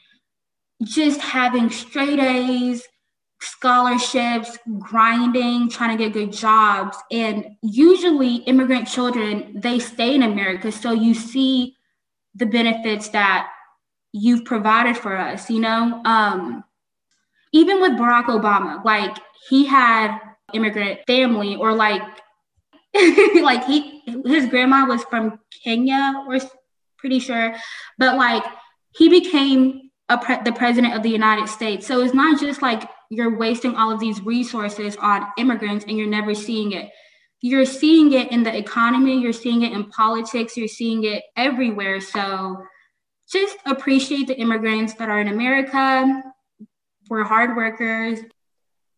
just 0.83 1.19
having 1.19 1.69
straight 1.69 2.19
A's, 2.19 2.83
scholarships, 3.41 4.57
grinding, 4.79 5.69
trying 5.69 5.97
to 5.97 6.03
get 6.03 6.13
good 6.13 6.31
jobs. 6.31 6.97
And 7.11 7.55
usually 7.61 8.37
immigrant 8.37 8.87
children, 8.87 9.59
they 9.59 9.79
stay 9.79 10.15
in 10.15 10.23
America. 10.23 10.71
So 10.71 10.91
you 10.91 11.13
see 11.13 11.75
the 12.35 12.45
benefits 12.45 13.09
that 13.09 13.49
you've 14.11 14.45
provided 14.45 14.97
for 14.97 15.17
us, 15.17 15.49
you 15.49 15.59
know? 15.59 16.01
Um, 16.05 16.63
even 17.51 17.81
with 17.81 17.93
Barack 17.93 18.25
Obama, 18.25 18.83
like 18.83 19.17
he 19.49 19.65
had 19.65 20.17
immigrant 20.53 20.99
family 21.07 21.55
or 21.55 21.73
like 21.73 22.01
like 23.41 23.65
he 23.65 24.01
his 24.25 24.47
grandma 24.47 24.85
was 24.85 25.03
from 25.05 25.39
Kenya 25.63 26.25
or 26.27 26.39
pretty 26.97 27.19
sure, 27.19 27.55
but 27.97 28.17
like 28.17 28.43
he 28.95 29.09
became 29.09 29.88
pre- 30.17 30.41
the 30.43 30.51
president 30.51 30.95
of 30.95 31.03
the 31.03 31.09
United 31.09 31.47
States. 31.47 31.85
So 31.85 32.01
it's 32.01 32.13
not 32.13 32.39
just 32.39 32.61
like 32.61 32.89
you're 33.09 33.37
wasting 33.37 33.75
all 33.75 33.91
of 33.91 33.99
these 33.99 34.21
resources 34.21 34.95
on 34.97 35.27
immigrants 35.37 35.85
and 35.87 35.97
you're 35.97 36.07
never 36.07 36.33
seeing 36.33 36.73
it. 36.73 36.89
You're 37.41 37.65
seeing 37.65 38.13
it 38.13 38.31
in 38.31 38.43
the 38.43 38.55
economy, 38.55 39.21
you're 39.21 39.31
seeing 39.31 39.61
it 39.61 39.71
in 39.71 39.89
politics, 39.89 40.57
you're 40.57 40.67
seeing 40.67 41.05
it 41.05 41.23
everywhere. 41.37 42.01
So 42.01 42.63
just 43.31 43.57
appreciate 43.65 44.27
the 44.27 44.37
immigrants 44.37 44.93
that 44.95 45.09
are 45.09 45.21
in 45.21 45.29
America. 45.29 46.21
We're 47.09 47.23
hard 47.23 47.55
workers. 47.55 48.19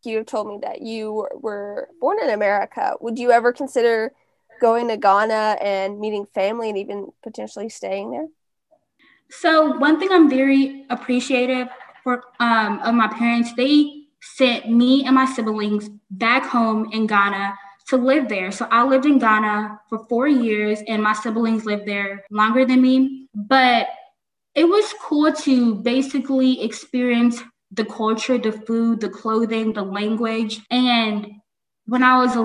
You 0.04 0.24
told 0.24 0.48
me 0.48 0.60
that 0.64 0.82
you 0.82 1.28
were 1.36 1.90
born 2.00 2.18
in 2.24 2.30
America. 2.32 2.96
Would 3.00 3.20
you 3.20 3.32
ever 3.32 3.54
consider 3.54 4.12
going 4.60 4.88
to 4.88 4.98
Ghana 4.98 5.58
and 5.62 6.00
meeting 6.00 6.26
family 6.34 6.70
and 6.70 6.78
even 6.78 7.10
potentially 7.22 7.70
staying 7.70 8.12
there? 8.12 8.28
So 9.32 9.78
one 9.78 10.00
thing 10.00 10.10
I'm 10.12 10.30
very 10.30 10.86
appreciative 10.90 11.70
for 12.04 12.24
um, 12.40 12.80
of 12.80 12.94
my 12.94 13.08
parents, 13.08 13.54
they 13.56 14.04
sent 14.22 14.70
me 14.70 15.06
and 15.06 15.16
my 15.16 15.26
siblings 15.26 15.90
back 16.12 16.46
home 16.46 16.90
in 16.92 17.08
Ghana 17.08 17.58
to 17.88 17.98
live 17.98 18.30
there. 18.30 18.52
So 18.52 18.68
I 18.70 18.86
lived 18.86 19.06
in 19.06 19.20
Ghana 19.20 19.80
for 19.90 20.06
four 20.10 20.28
years, 20.28 20.80
and 20.88 21.02
my 21.02 21.14
siblings 21.14 21.66
lived 21.66 21.88
there 21.88 22.24
longer 22.30 22.66
than 22.66 22.82
me. 22.82 23.28
But 23.34 23.88
it 24.54 24.66
was 24.66 24.94
cool 25.02 25.32
to 25.32 25.76
basically 25.76 26.62
experience 26.62 27.42
the 27.72 27.86
culture, 27.86 28.38
the 28.38 28.52
food, 28.52 29.00
the 29.00 29.10
clothing, 29.10 29.74
the 29.74 29.82
language. 29.82 30.60
And 30.70 31.28
when 31.86 32.04
I 32.04 32.18
was 32.18 32.36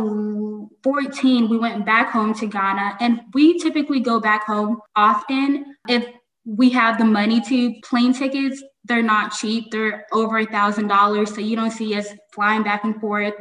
14, 0.82 1.48
we 1.48 1.58
went 1.58 1.84
back 1.84 2.10
home 2.10 2.32
to 2.34 2.46
Ghana, 2.46 2.98
and 3.00 3.20
we 3.34 3.58
typically 3.58 4.00
go 4.00 4.20
back 4.20 4.46
home 4.46 4.80
often 4.94 5.76
if 5.88 6.06
we 6.46 6.70
have 6.70 6.96
the 6.96 7.04
money 7.04 7.40
to. 7.42 7.74
Plane 7.82 8.14
tickets, 8.14 8.62
they're 8.84 9.02
not 9.02 9.32
cheap, 9.32 9.70
they're 9.70 10.06
over 10.12 10.38
a 10.38 10.46
thousand 10.46 10.86
dollars. 10.86 11.34
So 11.34 11.40
you 11.40 11.56
don't 11.56 11.72
see 11.72 11.94
us 11.94 12.08
flying 12.32 12.62
back 12.62 12.84
and 12.84 12.98
forth. 13.00 13.34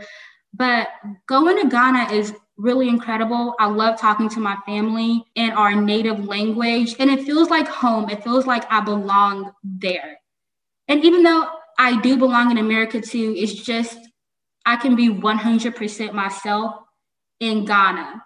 But 0.53 0.87
going 1.27 1.61
to 1.61 1.69
Ghana 1.69 2.11
is 2.11 2.33
really 2.57 2.89
incredible. 2.89 3.53
I 3.59 3.67
love 3.67 3.99
talking 3.99 4.29
to 4.29 4.39
my 4.39 4.57
family 4.65 5.23
in 5.35 5.51
our 5.51 5.75
native 5.75 6.25
language, 6.25 6.95
and 6.99 7.09
it 7.09 7.25
feels 7.25 7.49
like 7.49 7.67
home. 7.67 8.09
It 8.09 8.23
feels 8.23 8.47
like 8.47 8.65
I 8.71 8.81
belong 8.81 9.51
there. 9.63 10.17
And 10.87 11.03
even 11.03 11.23
though 11.23 11.47
I 11.77 11.99
do 12.01 12.17
belong 12.17 12.51
in 12.51 12.57
America 12.57 13.01
too, 13.01 13.35
it's 13.37 13.53
just 13.53 13.97
I 14.65 14.77
can 14.77 14.95
be 14.95 15.09
100% 15.09 16.13
myself 16.13 16.75
in 17.39 17.65
Ghana 17.65 18.23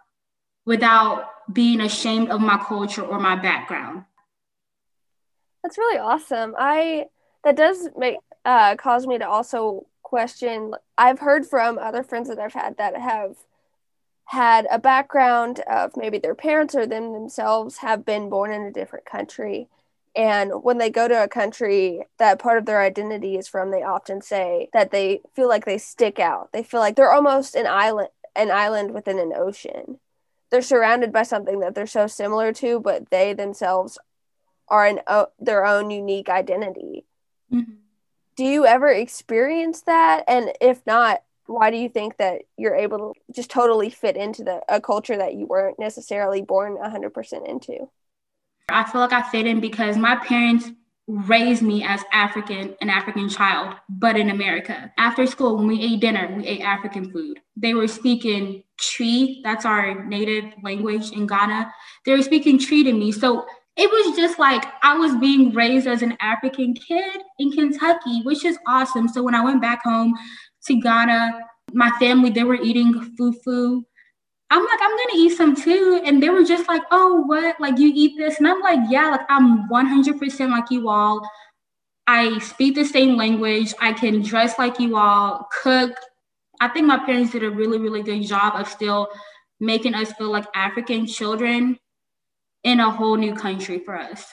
without 0.66 1.26
being 1.52 1.82
ashamed 1.82 2.30
of 2.30 2.40
my 2.40 2.58
culture 2.58 3.02
or 3.02 3.20
my 3.20 3.36
background. 3.36 4.04
That's 5.70 5.78
really 5.78 6.00
awesome. 6.00 6.56
I 6.58 7.10
that 7.44 7.56
does 7.56 7.90
make 7.96 8.18
uh, 8.44 8.76
cause 8.76 9.06
me 9.06 9.20
to 9.20 9.30
also 9.30 9.86
question. 10.02 10.74
I've 10.98 11.20
heard 11.20 11.46
from 11.46 11.78
other 11.78 12.02
friends 12.02 12.28
that 12.28 12.40
I've 12.40 12.54
had 12.54 12.78
that 12.78 12.98
have 12.98 13.36
had 14.26 14.66
a 14.72 14.80
background 14.80 15.60
of 15.72 15.96
maybe 15.96 16.18
their 16.18 16.34
parents 16.34 16.74
or 16.74 16.88
them 16.88 17.14
themselves 17.14 17.78
have 17.78 18.04
been 18.04 18.32
born 18.32 18.52
in 18.52 18.64
a 18.64 18.72
different 18.72 19.06
country. 19.06 19.68
And 20.16 20.64
when 20.64 20.80
they 20.80 20.90
go 20.90 21.08
to 21.08 21.24
a 21.24 21.28
country 21.28 22.02
that 22.18 22.40
part 22.40 22.58
of 22.58 22.66
their 22.66 22.82
identity 22.82 23.38
is 23.38 23.48
from, 23.48 23.70
they 23.70 23.84
often 23.84 24.24
say 24.24 24.70
that 24.74 24.90
they 24.90 25.22
feel 25.36 25.48
like 25.48 25.66
they 25.66 25.78
stick 25.78 26.18
out. 26.18 26.52
They 26.52 26.64
feel 26.64 26.80
like 26.80 26.96
they're 26.96 27.14
almost 27.14 27.54
an 27.54 27.68
island, 27.68 28.10
an 28.36 28.50
island 28.50 28.96
within 28.96 29.20
an 29.20 29.34
ocean. 29.36 30.00
They're 30.50 30.64
surrounded 30.64 31.14
by 31.14 31.22
something 31.22 31.60
that 31.60 31.76
they're 31.76 31.86
so 31.86 32.08
similar 32.08 32.52
to, 32.54 32.80
but 32.80 33.12
they 33.12 33.34
themselves 33.34 34.00
are 34.70 34.86
an 34.86 35.00
uh, 35.08 35.26
their 35.40 35.66
own 35.66 35.90
unique 35.90 36.30
identity. 36.30 37.06
Mm-hmm. 37.52 37.74
Do 38.36 38.44
you 38.46 38.66
ever 38.66 38.90
experience 38.90 39.82
that? 39.82 40.24
And 40.28 40.54
if 40.62 40.86
not, 40.86 41.24
why 41.46 41.72
do 41.72 41.78
you 41.78 41.90
think 41.90 42.18
that 42.18 42.44
you're 42.58 42.76
able 42.76 42.98
to 42.98 43.34
just 43.34 43.50
totally 43.50 43.90
fit 43.90 44.16
into 44.16 44.44
the 44.44 44.62
a 44.70 44.80
culture 44.80 45.18
that 45.18 45.36
you 45.36 45.46
weren't 45.46 45.80
necessarily 45.80 46.42
born 46.42 46.78
100% 46.78 47.50
into? 47.50 47.90
I 48.70 48.90
feel 48.90 49.02
like 49.02 49.14
I 49.14 49.24
fit 49.24 49.48
in 49.48 49.60
because 49.60 49.98
my 49.98 50.16
parents 50.16 50.70
raised 51.10 51.64
me 51.64 51.84
as 51.84 52.04
African, 52.14 52.76
an 52.82 52.90
African 52.90 53.28
child, 53.30 53.76
but 53.90 54.16
in 54.16 54.30
America. 54.30 54.94
After 54.98 55.26
school, 55.26 55.58
when 55.58 55.66
we 55.66 55.82
ate 55.82 56.02
dinner, 56.02 56.32
we 56.38 56.46
ate 56.46 56.62
African 56.62 57.12
food. 57.12 57.40
They 57.58 57.74
were 57.74 57.88
speaking 57.88 58.64
Twi, 58.78 59.42
that's 59.44 59.66
our 59.66 60.06
native 60.06 60.54
language 60.64 61.12
in 61.12 61.26
Ghana. 61.26 61.74
They 62.06 62.12
were 62.12 62.22
speaking 62.22 62.60
Twi 62.60 62.84
to 62.84 62.94
me. 62.94 63.12
So 63.12 63.48
it 63.80 63.90
was 63.90 64.18
just 64.18 64.38
like 64.38 64.66
I 64.84 64.98
was 64.98 65.16
being 65.16 65.54
raised 65.54 65.88
as 65.88 66.02
an 66.02 66.18
African 66.20 66.74
kid 66.74 67.22
in 67.40 67.50
Kentucky, 67.50 68.22
which 68.24 68.44
is 68.44 68.58
awesome. 68.68 69.08
So 69.08 69.24
when 69.24 69.34
I 69.34 69.42
went 69.42 69.62
back 69.62 69.84
home 69.84 70.14
to 70.68 70.82
Ghana, 70.82 71.40
my 71.72 71.90
family, 71.92 72.30
they 72.30 72.44
were 72.44 72.62
eating 72.62 72.94
fufu. 73.18 73.82
I'm 74.52 74.66
like, 74.66 74.80
I'm 74.82 74.90
gonna 74.90 75.16
eat 75.16 75.38
some 75.38 75.56
too. 75.56 76.02
And 76.04 76.22
they 76.22 76.30
were 76.30 76.44
just 76.44 76.68
like, 76.68 76.82
oh, 76.92 77.22
what? 77.22 77.58
Like, 77.62 77.78
you 77.78 77.90
eat 77.96 78.18
this? 78.18 78.40
And 78.40 78.50
I'm 78.50 78.60
like, 78.60 78.80
yeah, 78.90 79.12
like, 79.12 79.22
I'm 79.30 79.70
100% 79.70 80.50
like 80.50 80.72
you 80.72 80.90
all. 80.90 81.22
I 82.06 82.38
speak 82.40 82.76
the 82.76 82.84
same 82.84 83.16
language. 83.16 83.74
I 83.80 83.94
can 83.94 84.22
dress 84.22 84.60
like 84.60 84.78
you 84.80 84.98
all, 84.98 85.48
cook. 85.64 85.94
I 86.60 86.68
think 86.68 86.86
my 86.86 86.98
parents 86.98 87.32
did 87.32 87.44
a 87.44 87.50
really, 87.50 87.78
really 87.78 88.04
good 88.04 88.24
job 88.24 88.56
of 88.56 88.68
still 88.68 89.08
making 89.62 89.94
us 89.94 90.12
feel 90.14 90.32
like 90.32 90.48
African 90.54 91.06
children 91.06 91.80
in 92.64 92.80
a 92.80 92.92
whole 92.92 93.16
new 93.16 93.34
country 93.34 93.80
for 93.80 93.98
us. 93.98 94.26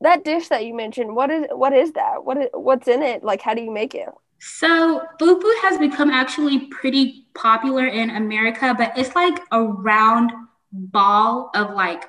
That 0.00 0.24
dish 0.24 0.48
that 0.48 0.64
you 0.64 0.74
mentioned, 0.74 1.14
what 1.14 1.30
is 1.30 1.46
what 1.50 1.72
is 1.72 1.92
that? 1.92 2.24
What 2.24 2.38
is 2.38 2.48
what's 2.52 2.88
in 2.88 3.02
it? 3.02 3.24
Like 3.24 3.42
how 3.42 3.54
do 3.54 3.62
you 3.62 3.72
make 3.72 3.94
it? 3.94 4.08
So 4.40 5.02
fufu 5.20 5.62
has 5.62 5.78
become 5.78 6.10
actually 6.10 6.66
pretty 6.66 7.26
popular 7.34 7.86
in 7.86 8.10
America, 8.10 8.74
but 8.76 8.96
it's 8.96 9.14
like 9.16 9.40
a 9.50 9.62
round 9.62 10.30
ball 10.72 11.50
of 11.54 11.74
like 11.74 12.04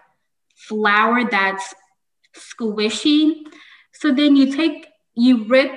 flour 0.56 1.28
that's 1.30 1.74
squishy. 2.36 3.44
So 3.94 4.13
then 4.13 4.36
you 4.36 4.56
take 4.56 4.88
you 5.16 5.46
rip 5.46 5.72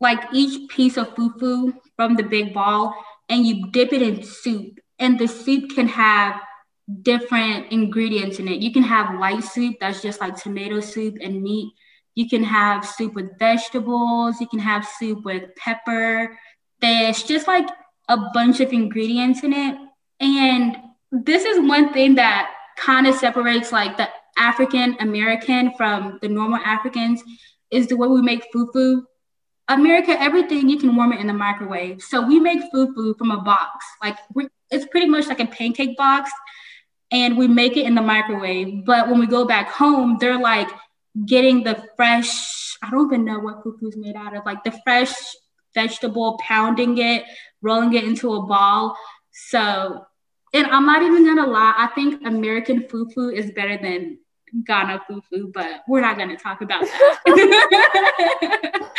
like 0.00 0.20
each 0.32 0.68
piece 0.68 0.96
of 0.96 1.14
fufu 1.14 1.74
from 1.96 2.14
the 2.14 2.22
big 2.22 2.54
ball 2.54 2.94
and 3.28 3.46
you 3.46 3.70
dip 3.70 3.92
it 3.92 4.02
in 4.02 4.22
soup. 4.22 4.78
And 4.98 5.18
the 5.18 5.26
soup 5.26 5.74
can 5.74 5.88
have 5.88 6.40
different 7.02 7.72
ingredients 7.72 8.38
in 8.38 8.48
it. 8.48 8.60
You 8.60 8.72
can 8.72 8.82
have 8.82 9.18
light 9.18 9.44
soup 9.44 9.76
that's 9.80 10.02
just 10.02 10.20
like 10.20 10.36
tomato 10.36 10.80
soup 10.80 11.16
and 11.22 11.42
meat. 11.42 11.72
You 12.14 12.28
can 12.28 12.44
have 12.44 12.84
soup 12.84 13.14
with 13.14 13.38
vegetables. 13.38 14.40
You 14.40 14.46
can 14.46 14.58
have 14.58 14.86
soup 14.86 15.24
with 15.24 15.54
pepper, 15.56 16.36
fish, 16.80 17.22
just 17.22 17.46
like 17.46 17.68
a 18.08 18.18
bunch 18.34 18.60
of 18.60 18.72
ingredients 18.72 19.42
in 19.42 19.52
it. 19.52 19.78
And 20.20 20.76
this 21.10 21.44
is 21.44 21.58
one 21.66 21.92
thing 21.92 22.16
that 22.16 22.50
kind 22.76 23.06
of 23.06 23.14
separates 23.14 23.72
like 23.72 23.96
the 23.96 24.08
African 24.36 24.96
American 25.00 25.72
from 25.76 26.18
the 26.22 26.28
normal 26.28 26.60
Africans 26.64 27.22
is 27.70 27.86
the 27.86 27.96
way 27.96 28.08
we 28.08 28.22
make 28.22 28.52
fufu. 28.52 29.02
America, 29.68 30.20
everything 30.20 30.68
you 30.68 30.78
can 30.78 30.94
warm 30.96 31.12
it 31.12 31.20
in 31.20 31.26
the 31.26 31.32
microwave. 31.32 32.02
So 32.02 32.26
we 32.26 32.40
make 32.40 32.60
fufu 32.72 33.16
from 33.16 33.30
a 33.30 33.40
box. 33.40 33.84
Like 34.02 34.18
it's 34.70 34.86
pretty 34.86 35.06
much 35.06 35.28
like 35.28 35.40
a 35.40 35.46
pancake 35.46 35.96
box 35.96 36.30
and 37.12 37.36
we 37.36 37.46
make 37.46 37.76
it 37.76 37.86
in 37.86 37.94
the 37.94 38.02
microwave. 38.02 38.84
But 38.84 39.08
when 39.08 39.20
we 39.20 39.26
go 39.26 39.44
back 39.44 39.68
home, 39.68 40.16
they're 40.18 40.40
like 40.40 40.68
getting 41.26 41.62
the 41.62 41.84
fresh, 41.94 42.76
I 42.82 42.90
don't 42.90 43.12
even 43.12 43.24
know 43.24 43.38
what 43.38 43.62
fufu 43.62 43.88
is 43.88 43.96
made 43.96 44.16
out 44.16 44.34
of, 44.34 44.44
like 44.46 44.64
the 44.64 44.72
fresh 44.82 45.12
vegetable, 45.74 46.40
pounding 46.42 46.98
it, 46.98 47.24
rolling 47.60 47.92
it 47.92 48.04
into 48.04 48.32
a 48.32 48.42
ball. 48.42 48.96
So, 49.30 50.06
and 50.54 50.66
I'm 50.66 50.86
not 50.86 51.02
even 51.02 51.24
gonna 51.24 51.46
lie, 51.46 51.74
I 51.76 51.88
think 51.94 52.26
American 52.26 52.84
fufu 52.84 53.32
is 53.32 53.52
better 53.52 53.78
than 53.80 54.18
Ghana 54.66 55.02
fufu, 55.08 55.52
but 55.52 55.82
we're 55.86 56.00
not 56.00 56.16
gonna 56.16 56.36
talk 56.36 56.62
about 56.62 56.84
that. 56.84 58.82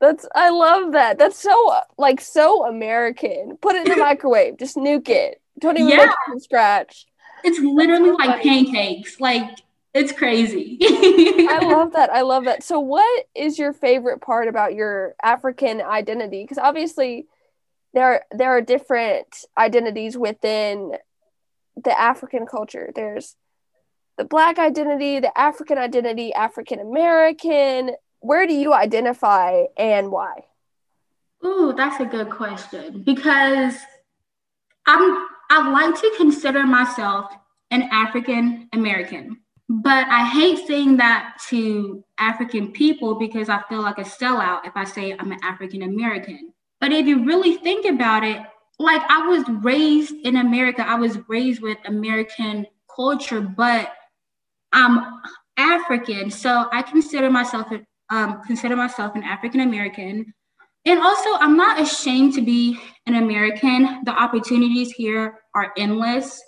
That's 0.00 0.26
I 0.34 0.50
love 0.50 0.92
that. 0.92 1.16
That's 1.16 1.38
so 1.38 1.80
like 1.96 2.20
so 2.20 2.66
American. 2.66 3.56
Put 3.60 3.76
it 3.76 3.86
in 3.86 3.92
the 3.92 3.96
microwave, 4.04 4.58
just 4.58 4.76
nuke 4.76 5.08
it. 5.08 5.40
Don't 5.58 5.78
even 5.78 5.88
yeah. 5.88 6.12
from 6.26 6.40
scratch. 6.40 7.06
It's 7.42 7.58
literally 7.58 8.10
so 8.10 8.14
like 8.16 8.42
funny. 8.42 8.64
pancakes. 8.64 9.20
Like 9.20 9.58
it's 9.94 10.10
crazy. 10.10 10.78
I 10.82 11.60
love 11.62 11.92
that. 11.92 12.10
I 12.10 12.22
love 12.22 12.44
that. 12.44 12.64
So 12.64 12.80
what 12.80 13.26
is 13.34 13.58
your 13.58 13.72
favorite 13.72 14.20
part 14.20 14.48
about 14.48 14.74
your 14.74 15.14
African 15.22 15.80
identity? 15.80 16.42
Because 16.42 16.58
obviously 16.58 17.26
there 17.92 18.04
are, 18.04 18.24
there 18.32 18.50
are 18.50 18.60
different 18.60 19.44
identities 19.56 20.16
within 20.16 20.94
the 21.76 21.98
African 21.98 22.44
culture. 22.44 22.90
There's 22.94 23.36
the 24.18 24.24
black 24.24 24.58
identity, 24.58 25.20
the 25.20 25.36
African 25.38 25.78
identity, 25.78 26.32
African 26.32 26.80
American. 26.80 27.92
Where 28.18 28.48
do 28.48 28.54
you 28.54 28.72
identify 28.72 29.64
and 29.76 30.10
why? 30.10 30.44
Ooh, 31.44 31.72
that's 31.76 32.00
a 32.00 32.06
good 32.06 32.30
question 32.30 33.02
because 33.02 33.76
I'm 34.86 35.26
I 35.54 35.70
like 35.70 35.94
to 36.00 36.12
consider 36.16 36.66
myself 36.66 37.32
an 37.70 37.82
African 37.92 38.68
American, 38.72 39.36
but 39.68 40.04
I 40.08 40.28
hate 40.28 40.66
saying 40.66 40.96
that 40.96 41.36
to 41.50 42.04
African 42.18 42.72
people 42.72 43.14
because 43.14 43.48
I 43.48 43.62
feel 43.68 43.80
like 43.80 43.98
a 43.98 44.02
sellout 44.02 44.66
if 44.66 44.72
I 44.74 44.82
say 44.82 45.12
I'm 45.12 45.30
an 45.30 45.38
African 45.44 45.82
American. 45.82 46.52
But 46.80 46.90
if 46.90 47.06
you 47.06 47.24
really 47.24 47.54
think 47.58 47.86
about 47.86 48.24
it, 48.24 48.42
like 48.80 49.00
I 49.08 49.28
was 49.28 49.48
raised 49.62 50.16
in 50.24 50.38
America, 50.38 50.84
I 50.84 50.96
was 50.96 51.18
raised 51.28 51.62
with 51.62 51.78
American 51.84 52.66
culture, 52.92 53.40
but 53.40 53.92
I'm 54.72 55.20
African. 55.56 56.32
So 56.32 56.68
I 56.72 56.82
consider 56.82 57.30
myself 57.30 57.68
um, 58.10 58.42
consider 58.44 58.74
myself 58.74 59.14
an 59.14 59.22
African 59.22 59.60
American. 59.60 60.34
And 60.86 61.00
also, 61.00 61.30
I'm 61.34 61.56
not 61.56 61.80
ashamed 61.80 62.34
to 62.34 62.42
be 62.42 62.78
an 63.06 63.14
American. 63.14 64.04
The 64.04 64.10
opportunities 64.10 64.92
here 64.92 65.38
are 65.54 65.72
endless. 65.78 66.42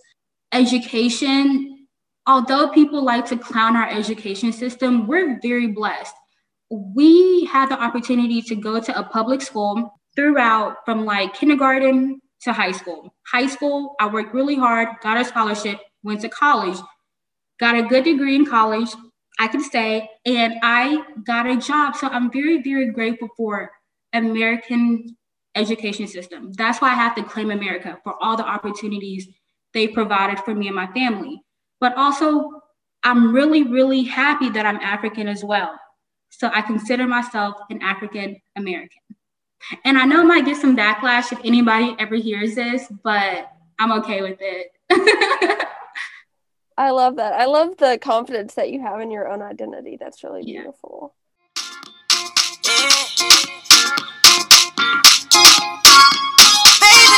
Education, 0.53 1.87
although 2.27 2.69
people 2.69 3.03
like 3.03 3.27
to 3.27 3.37
clown 3.37 3.77
our 3.77 3.89
education 3.89 4.53
system, 4.53 5.07
we're 5.07 5.39
very 5.43 5.69
blessed. 5.69 6.15
We 6.71 7.47
had 7.47 7.71
the 7.71 7.81
opportunity 7.81 8.43
to 8.43 8.55
go 8.57 8.81
to 8.81 8.99
a 8.99 9.05
public 9.05 9.41
school 9.41 9.93
throughout 10.15 10.79
from 10.85 11.05
like 11.05 11.35
kindergarten 11.35 12.21
to 12.43 12.53
high 12.53 12.73
school. 12.73 13.15
High 13.33 13.47
school, 13.47 13.95
I 14.01 14.07
worked 14.07 14.35
really 14.35 14.57
hard, 14.57 14.89
got 15.03 15.21
a 15.21 15.25
scholarship, 15.25 15.79
went 16.03 16.21
to 16.23 16.29
college, 16.29 16.79
got 17.59 17.77
a 17.77 17.83
good 17.83 18.05
degree 18.05 18.35
in 18.37 18.47
college, 18.47 18.91
I 19.39 19.49
can 19.49 19.63
say, 19.63 20.09
and 20.25 20.55
I 20.63 21.03
got 21.27 21.47
a 21.47 21.57
job. 21.57 21.97
So 21.97 22.09
I'm 22.09 22.31
very, 22.31 22.63
very 22.63 22.91
grateful 22.91 23.29
for 23.37 23.71
American 24.17 25.17
education 25.55 26.07
system. 26.07 26.53
That's 26.53 26.81
why 26.81 26.91
I 26.91 26.95
have 26.95 27.15
to 27.17 27.23
claim 27.23 27.51
America 27.51 27.99
for 28.05 28.15
all 28.23 28.37
the 28.37 28.47
opportunities 28.47 29.29
they 29.73 29.89
provided 29.89 30.39
for 30.41 30.55
me 30.55 30.67
and 30.67 30.77
my 30.77 30.87
family. 30.89 31.43
But 31.81 31.97
also, 31.97 32.63
I'm 33.03 33.33
really, 33.35 33.63
really 33.63 34.03
happy 34.03 34.51
that 34.51 34.67
I'm 34.67 34.77
African 34.77 35.29
as 35.29 35.45
well. 35.45 35.79
So 36.31 36.51
I 36.53 36.61
consider 36.63 37.07
myself 37.07 37.55
an 37.71 37.83
African 37.83 38.37
American. 38.57 39.03
And 39.85 39.99
I 39.99 40.05
know 40.05 40.21
I 40.21 40.25
might 40.25 40.45
get 40.45 40.57
some 40.57 40.77
backlash 40.77 41.33
if 41.33 41.41
anybody 41.45 41.95
ever 41.99 42.17
hears 42.17 42.55
this, 42.55 42.87
but 43.03 43.51
I'm 43.79 43.93
okay 43.93 44.23
with 44.23 44.39
it. 44.41 44.69
I 46.79 46.91
love 46.91 47.17
that. 47.17 47.33
I 47.33 47.47
love 47.47 47.79
the 47.79 47.99
confidence 48.01 48.55
that 48.55 48.71
you 48.71 48.81
have 48.83 49.01
in 49.01 49.11
your 49.11 49.29
own 49.29 49.41
identity. 49.41 49.97
That's 49.99 50.23
really 50.23 50.43
yeah. 50.45 50.61
beautiful. 50.61 51.15
Baby, 53.17 53.33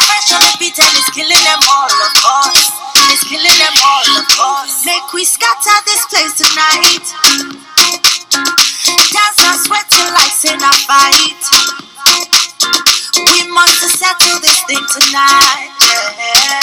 fresh 0.06 0.30
on 0.30 0.38
the 0.46 0.54
beat 0.62 0.78
and 0.78 0.94
it's 0.94 1.10
killing 1.10 1.42
them 1.42 1.58
all, 1.66 1.90
of 1.90 2.14
course. 2.22 2.70
It's 3.10 3.26
killing 3.26 3.58
them 3.58 3.74
all, 3.82 4.06
of 4.14 4.26
course. 4.30 4.86
Make 4.86 5.10
we 5.12 5.24
scatter 5.26 5.74
this 5.90 6.06
place 6.06 6.38
tonight. 6.38 7.02
Dance 9.10 9.42
and 9.42 9.58
sweat 9.58 9.90
till 9.90 10.14
I 10.14 10.30
say 10.30 10.54
a 10.54 10.72
fight. 10.86 11.42
We 13.18 13.50
must 13.50 13.82
settle 13.98 14.38
this 14.38 14.62
thing 14.70 14.86
tonight. 14.94 15.74
Yeah. 15.82 16.62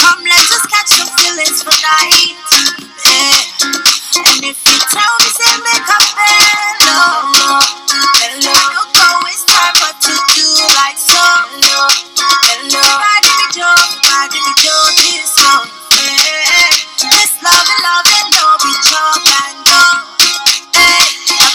Come, 0.00 0.24
let 0.24 0.48
us 0.48 0.64
catch 0.64 0.88
some 0.96 1.12
feelings 1.20 1.60
for 1.60 1.76
night. 1.76 2.40
Yeah. 3.04 3.36
And 4.32 4.48
if 4.48 4.56
you 4.64 4.78
tell 4.88 5.12
me, 5.20 5.28
say 5.28 5.60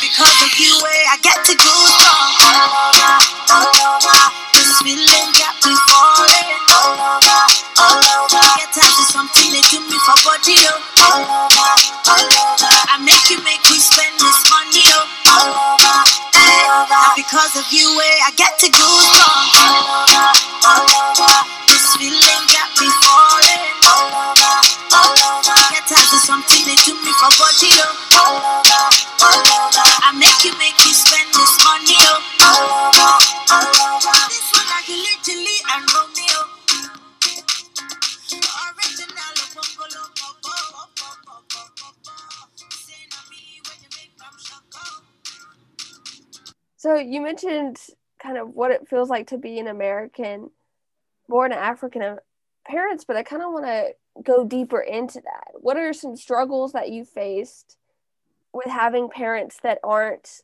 because 0.01 0.39
of 0.43 0.53
you, 0.60 0.74
I 1.12 1.17
get 1.22 1.39
to 1.45 1.55
go. 1.55 1.75
All 2.45 2.72
over, 2.88 3.13
all 3.51 3.72
over. 3.95 4.19
This 4.53 4.72
feeling 4.84 5.29
got 5.38 5.55
me 5.65 5.74
falling 5.89 6.60
all 6.72 7.19
over 7.19 7.65
all 7.77 8.00
over. 8.24 8.41
Get 8.57 9.82
me 9.89 9.97
for 10.06 10.17
body, 10.23 10.56
oh. 10.71 10.80
All 11.06 11.23
over, 11.23 11.71
all 12.08 12.25
over. 12.25 12.71
I 12.91 12.97
make 13.04 13.30
you 13.30 13.39
make 13.43 13.63
me 13.69 13.78
spend 13.80 14.15
this 14.19 14.39
money, 14.49 14.86
oh. 14.95 15.06
All 15.32 15.51
over, 15.75 15.97
all 16.36 16.84
over. 16.84 17.04
because 17.15 17.56
of 17.58 17.67
you, 17.71 17.88
eh, 17.88 18.28
I 18.28 18.32
get 18.36 18.58
to 18.60 18.69
go 18.71 18.88
strong. 19.12 19.45
All 19.60 19.88
over, 19.99 20.28
all 20.65 20.86
over. 21.12 21.55
So 46.86 46.93
you 46.93 47.19
mentioned 47.19 47.80
kind 48.21 48.38
of 48.38 48.50
what 48.50 48.69
it 48.69 48.88
feels 48.88 49.10
like 49.10 49.26
to 49.30 49.39
be 49.39 49.58
an 49.58 49.65
American 49.65 50.52
born 51.28 51.52
African 51.52 52.19
parents, 52.63 53.06
but 53.06 53.15
I 53.15 53.24
kind 53.24 53.41
of 53.41 53.52
want 53.52 53.65
to 53.65 53.95
go 54.21 54.45
deeper 54.45 54.82
into 54.82 55.19
that. 55.21 55.54
What 55.56 55.78
are 55.78 55.93
some 55.93 56.15
struggles 56.15 56.74
that 56.74 56.91
you 56.91 57.04
faced 57.04 57.78
with 58.54 58.67
having 58.67 59.10
parents 59.10 59.58
that 59.63 59.80
aren't 59.84 60.41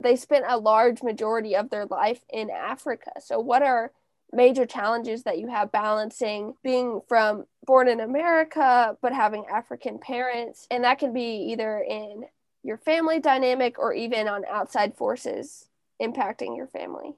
they 0.00 0.16
spent 0.16 0.46
a 0.48 0.56
large 0.56 1.02
majority 1.02 1.54
of 1.54 1.68
their 1.68 1.84
life 1.84 2.22
in 2.30 2.48
Africa. 2.48 3.10
So 3.20 3.38
what 3.38 3.60
are 3.60 3.92
major 4.32 4.64
challenges 4.64 5.24
that 5.24 5.38
you 5.38 5.48
have 5.48 5.72
balancing 5.72 6.54
being 6.62 7.02
from 7.06 7.44
born 7.66 7.86
in 7.88 8.00
America 8.00 8.96
but 9.02 9.12
having 9.12 9.44
African 9.52 9.98
parents 9.98 10.66
and 10.70 10.84
that 10.84 10.98
can 10.98 11.12
be 11.12 11.50
either 11.52 11.78
in 11.78 12.24
your 12.66 12.76
family 12.78 13.20
dynamic 13.20 13.78
or 13.78 13.92
even 13.92 14.26
on 14.26 14.44
outside 14.50 14.96
forces 14.96 15.68
impacting 16.02 16.56
your 16.56 16.66
family? 16.66 17.16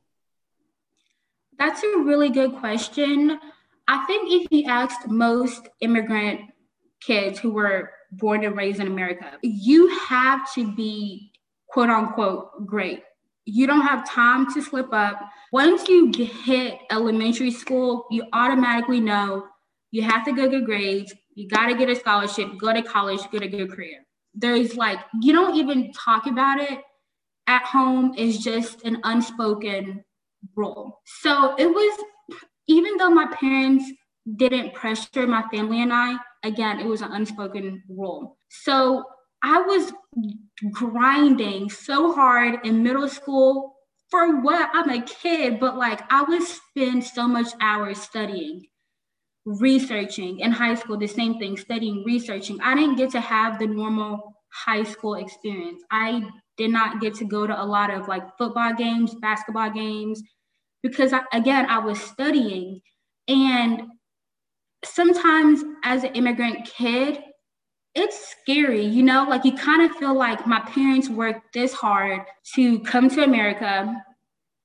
That's 1.59 1.83
a 1.83 1.99
really 1.99 2.29
good 2.29 2.55
question. 2.57 3.41
I 3.89 4.05
think 4.05 4.31
if 4.31 4.53
you 4.53 4.69
asked 4.69 5.09
most 5.09 5.69
immigrant 5.81 6.43
kids 7.01 7.39
who 7.39 7.51
were 7.51 7.91
born 8.13 8.45
and 8.45 8.57
raised 8.57 8.79
in 8.79 8.87
America, 8.87 9.39
you 9.43 9.89
have 9.97 10.53
to 10.55 10.71
be 10.75 11.33
quote 11.67 11.89
unquote 11.89 12.67
great. 12.67 13.03
You 13.47 13.67
don't 13.67 13.81
have 13.81 14.09
time 14.09 14.53
to 14.53 14.61
slip 14.61 14.93
up. 14.93 15.19
Once 15.51 15.89
you 15.89 16.13
hit 16.13 16.79
elementary 16.91 17.51
school, 17.51 18.05
you 18.11 18.25
automatically 18.35 19.01
know 19.01 19.47
you 19.91 20.03
have 20.03 20.27
to 20.27 20.35
get 20.35 20.51
good 20.51 20.67
grades, 20.67 21.15
you 21.35 21.49
got 21.49 21.69
to 21.69 21.75
get 21.75 21.89
a 21.89 21.97
scholarship, 21.97 22.59
go 22.59 22.75
to 22.75 22.83
college, 22.83 23.21
get 23.33 23.43
a 23.43 23.49
good 23.49 23.73
career 23.73 24.05
there's 24.35 24.77
like 24.77 24.99
you 25.21 25.33
don't 25.33 25.57
even 25.57 25.93
talk 25.93 26.27
about 26.27 26.61
it 26.61 26.81
at 27.47 27.62
home 27.64 28.14
is 28.17 28.38
just 28.38 28.85
an 28.85 28.99
unspoken 29.05 30.05
rule. 30.55 31.01
So 31.05 31.55
it 31.57 31.67
was 31.67 32.05
even 32.69 32.97
though 32.99 33.11
my 33.11 33.27
parents 33.27 33.91
didn't 34.37 34.75
pressure 34.75 35.27
my 35.27 35.43
family 35.51 35.81
and 35.83 35.93
I, 35.93 36.17
again, 36.45 36.79
it 36.79 36.87
was 36.87 37.01
an 37.01 37.12
unspoken 37.12 37.83
rule. 37.88 38.37
So 38.51 39.05
I 39.43 39.62
was 39.62 39.93
grinding 40.73 41.71
so 41.71 42.12
hard 42.12 42.67
in 42.67 42.83
middle 42.83 43.09
school 43.09 43.75
for 44.11 44.41
what 44.43 44.71
I'm 44.75 44.91
a 44.91 45.03
kid, 45.03 45.59
but 45.59 45.77
like 45.77 46.01
I 46.11 46.23
would 46.23 46.43
spend 46.43 47.05
so 47.05 47.27
much 47.27 47.49
hours 47.61 48.01
studying 48.01 48.67
researching 49.49 50.41
in 50.41 50.53
high 50.53 50.75
school, 50.75 50.99
the 50.99 51.07
same 51.07 51.39
thing, 51.39 51.57
studying, 51.57 52.05
researching. 52.05 52.61
I 52.61 52.75
didn't 52.75 52.97
get 52.97 53.11
to 53.13 53.21
have 53.21 53.59
the 53.59 53.67
normal 53.67 54.35
high 54.51 54.83
school 54.83 55.15
experience. 55.15 55.83
I 55.91 56.29
did 56.57 56.71
not 56.71 57.01
get 57.01 57.15
to 57.15 57.25
go 57.25 57.47
to 57.47 57.63
a 57.63 57.65
lot 57.65 57.91
of 57.91 58.09
like 58.09 58.37
football 58.37 58.75
games, 58.75 59.15
basketball 59.15 59.71
games, 59.71 60.23
because 60.83 61.13
I, 61.13 61.23
again, 61.33 61.67
I 61.67 61.79
was 61.79 62.01
studying. 62.01 62.81
And 63.27 63.83
sometimes 64.85 65.65
as 65.85 66.05
an 66.05 66.15
immigrant 66.15 66.67
kid, 66.67 67.23
it's 67.95 68.35
scary, 68.43 68.85
you 68.85 69.03
know, 69.03 69.27
like 69.29 69.45
you 69.45 69.57
kind 69.57 69.83
of 69.83 69.97
feel 69.97 70.15
like 70.15 70.47
my 70.47 70.61
parents 70.61 71.09
worked 71.09 71.53
this 71.55 71.73
hard 71.73 72.21
to 72.55 72.81
come 72.81 73.09
to 73.09 73.25
America 73.25 73.97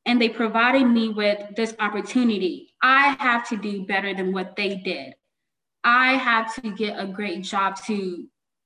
and 0.06 0.22
they 0.22 0.30
provided 0.30 0.86
me 0.86 1.10
with 1.10 1.56
this 1.56 1.76
opportunity. 1.80 2.74
I 2.82 3.16
have 3.20 3.48
to 3.50 3.58
do 3.58 3.86
better 3.86 4.14
than 4.14 4.34
what 4.34 4.56
they 4.56 4.76
did. 4.76 5.14
I 5.84 6.14
have 6.14 6.54
to 6.56 6.72
get 6.72 7.00
a 7.00 7.08
great 7.08 7.44
job 7.44 7.78
to 7.88 8.26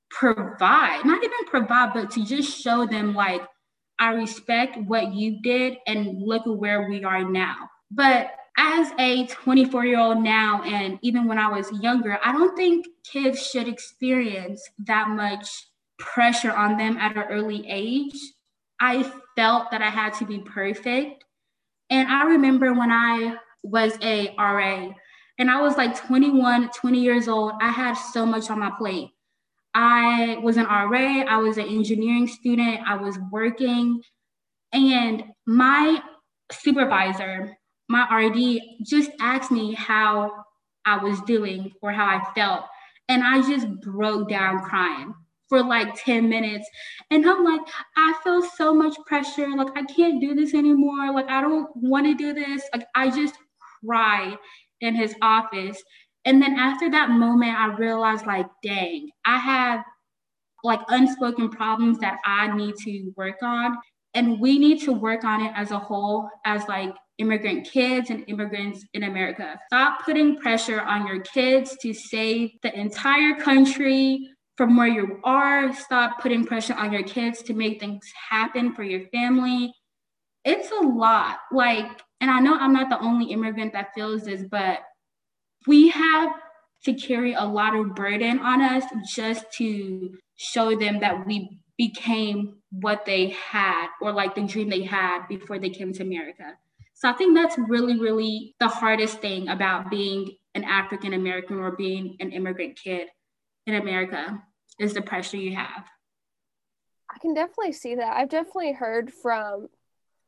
provide, 0.10 1.06
not 1.06 1.23
even 1.23 1.45
provide, 1.47 1.93
but 1.93 2.12
to 2.12 2.26
just 2.26 2.62
show 2.62 2.86
them 2.86 3.13
like, 3.13 3.41
I 4.00 4.13
respect 4.13 4.78
what 4.78 5.13
you 5.13 5.41
did 5.41 5.78
and 5.88 6.21
look 6.21 6.45
at 6.45 6.58
where 6.58 6.88
we 6.88 7.04
are 7.04 7.23
now. 7.23 7.69
But 7.89 8.32
as 8.58 8.91
a 9.00 9.28
24 9.28 9.86
year 9.86 10.00
old 10.00 10.21
now, 10.23 10.62
and 10.63 11.00
even 11.02 11.28
when 11.28 11.38
I 11.38 11.50
was 11.50 11.71
younger, 11.82 12.19
I 12.23 12.32
don't 12.32 12.56
think 12.56 12.86
kids 13.04 13.45
should 13.45 13.67
experience 13.67 14.62
that 14.86 15.10
much 15.10 15.47
pressure 16.00 16.52
on 16.52 16.78
them 16.78 16.97
at 16.97 17.15
an 17.15 17.23
early 17.30 17.65
age. 17.67 18.17
I 18.80 19.12
felt 19.36 19.71
that 19.71 19.82
I 19.82 19.89
had 19.89 20.13
to 20.15 20.26
be 20.26 20.39
perfect. 20.39 21.23
And 21.89 22.08
I 22.08 22.26
remember 22.26 22.73
when 22.73 22.91
I 22.91 23.38
was 23.63 23.97
a 24.02 24.34
RA 24.38 24.89
and 25.39 25.52
I 25.52 25.62
was 25.62 25.78
like 25.78 25.97
21, 25.97 26.69
20 26.69 27.00
years 27.00 27.28
old, 27.28 27.54
I 27.62 27.69
had 27.69 27.93
so 27.93 28.26
much 28.26 28.50
on 28.50 28.60
my 28.60 28.71
plate. 28.78 29.10
I 29.73 30.39
was 30.41 30.58
an 30.58 30.65
RA, 30.65 31.23
I 31.28 31.38
was 31.38 31.58
an 31.58 31.67
engineering 31.67 32.28
student, 32.28 32.82
I 32.86 32.95
was 32.95 33.19
working, 33.32 34.02
and 34.73 35.23
my 35.45 36.02
supervisor, 36.52 37.56
my 37.88 38.08
RD, 38.12 38.60
just 38.84 39.12
asked 39.19 39.52
me 39.52 39.73
how 39.76 40.32
I 40.86 40.97
was 40.97 41.21
doing 41.21 41.71
or 41.82 41.91
how 41.91 42.06
I 42.06 42.34
felt. 42.34 42.65
And 43.08 43.23
I 43.23 43.41
just 43.41 43.69
broke 43.82 44.30
down 44.30 44.60
crying 44.62 45.13
for 45.50 45.64
like 45.64 45.94
10 46.04 46.28
minutes. 46.28 46.68
And 47.12 47.28
I'm 47.28 47.44
like, 47.44 47.62
I 47.96 48.16
feel 48.24 48.42
so 48.42 48.74
much 48.74 48.96
pressure. 49.06 49.50
Like, 49.50 49.76
I 49.76 49.84
can't 49.84 50.20
do 50.22 50.36
this 50.36 50.54
anymore. 50.54 51.14
Like, 51.14 51.30
I 51.30 51.42
don't 51.42 51.70
want 51.76 52.06
to 52.06 52.16
do 52.16 52.34
this. 52.34 52.64
Like, 52.74 52.88
I 52.96 53.10
just 53.10 53.36
cried 53.86 54.38
in 54.82 54.96
his 54.96 55.16
office. 55.22 55.82
And 56.26 56.42
then 56.42 56.56
after 56.60 56.90
that 56.92 57.10
moment, 57.10 57.58
I 57.58 57.68
realized, 57.76 58.26
like, 58.26 58.48
dang, 58.64 59.10
I 59.26 59.38
have 59.38 59.84
like 60.64 60.82
unspoken 60.90 61.50
problems 61.50 62.00
that 62.00 62.18
I 62.26 62.54
need 62.56 62.76
to 62.84 63.14
work 63.16 63.38
on. 63.42 63.78
And 64.14 64.40
we 64.40 64.58
need 64.58 64.82
to 64.82 64.92
work 64.94 65.24
on 65.24 65.42
it 65.42 65.54
as 65.56 65.72
a 65.72 65.78
whole, 65.80 66.28
as 66.46 66.68
like 66.68 66.94
immigrant 67.20 67.70
kids 67.70 68.10
and 68.10 68.24
immigrants 68.28 68.84
in 68.94 69.04
America. 69.04 69.60
Stop 69.68 70.04
putting 70.04 70.38
pressure 70.38 70.82
on 70.82 71.08
your 71.08 71.22
kids 71.22 71.78
to 71.82 71.94
save 71.94 72.52
the 72.64 72.78
entire 72.78 73.36
country 73.36 74.28
from 74.58 74.76
where 74.76 74.88
you 74.88 75.20
are. 75.24 75.74
Stop 75.74 76.20
putting 76.22 76.46
pressure 76.46 76.74
on 76.74 76.91
your 76.91 77.04
kids 77.04 77.41
to 77.43 77.54
make 77.54 77.80
things 77.80 78.12
happen 78.30 78.74
for 78.74 78.84
your 78.84 79.08
family. 79.10 79.72
It's 80.43 80.72
a 80.72 80.86
lot. 80.86 81.38
Like, 81.52 82.02
and 82.20 82.32
I 82.32 82.39
know 82.39 82.58
I'm 82.58 82.74
not 82.74 82.89
the 82.89 83.00
only 83.00 83.32
immigrant 83.32 83.74
that 83.74 83.93
feels 83.93 84.24
this, 84.24 84.43
but 84.50 84.80
we 85.67 85.89
have 85.89 86.32
to 86.86 86.93
carry 86.93 87.34
a 87.34 87.43
lot 87.43 87.76
of 87.76 87.96
burden 87.96 88.39
on 88.39 88.62
us 88.62 88.84
just 89.08 89.52
to 89.54 90.15
show 90.36 90.78
them 90.78 91.00
that 91.00 91.26
we 91.26 91.60
became 91.78 92.56
what 92.72 93.06
they 93.06 93.30
had 93.30 93.88
or 94.02 94.12
like 94.12 94.36
the 94.36 94.41
dream 94.41 94.70
they 94.70 94.84
had 94.84 95.28
before 95.28 95.60
they 95.60 95.70
came 95.70 95.93
to 95.93 96.04
America. 96.04 96.54
So 96.93 97.10
I 97.10 97.13
think 97.13 97.36
that's 97.36 97.58
really, 97.67 98.00
really 98.00 98.56
the 98.60 98.67
hardest 98.67 99.20
thing 99.20 99.50
about 99.50 99.91
being 99.91 100.32
an 100.56 100.63
African 100.63 101.13
American 101.13 101.60
or 101.60 101.76
being 101.76 102.17
an 102.20 102.32
immigrant 102.32 102.80
kid 102.84 103.08
in 103.68 103.76
America 103.76 104.42
is 104.80 104.94
the 104.94 105.02
pressure 105.02 105.38
you 105.38 105.56
have. 105.56 105.86
I 107.14 107.20
can 107.20 107.34
definitely 107.34 107.74
see 107.74 107.96
that. 107.96 108.16
I've 108.16 108.30
definitely 108.30 108.74
heard 108.74 109.14
from 109.14 109.68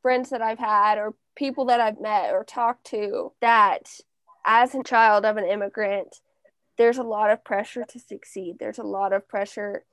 friends 0.02 0.30
that 0.30 0.42
I've 0.42 0.58
had 0.58 0.98
or 0.98 1.14
people 1.34 1.64
that 1.66 1.80
I've 1.80 2.00
met 2.00 2.32
or 2.32 2.44
talked 2.44 2.84
to 2.88 3.32
that 3.40 3.88
as 4.46 4.74
a 4.74 4.82
child 4.82 5.24
of 5.24 5.36
an 5.36 5.44
immigrant, 5.44 6.16
there's 6.78 6.98
a 6.98 7.02
lot 7.02 7.30
of 7.30 7.44
pressure 7.44 7.84
to 7.88 7.98
succeed. 7.98 8.56
There's 8.58 8.78
a 8.78 8.84
lot 8.84 9.12
of 9.12 9.28
pressure 9.28 9.84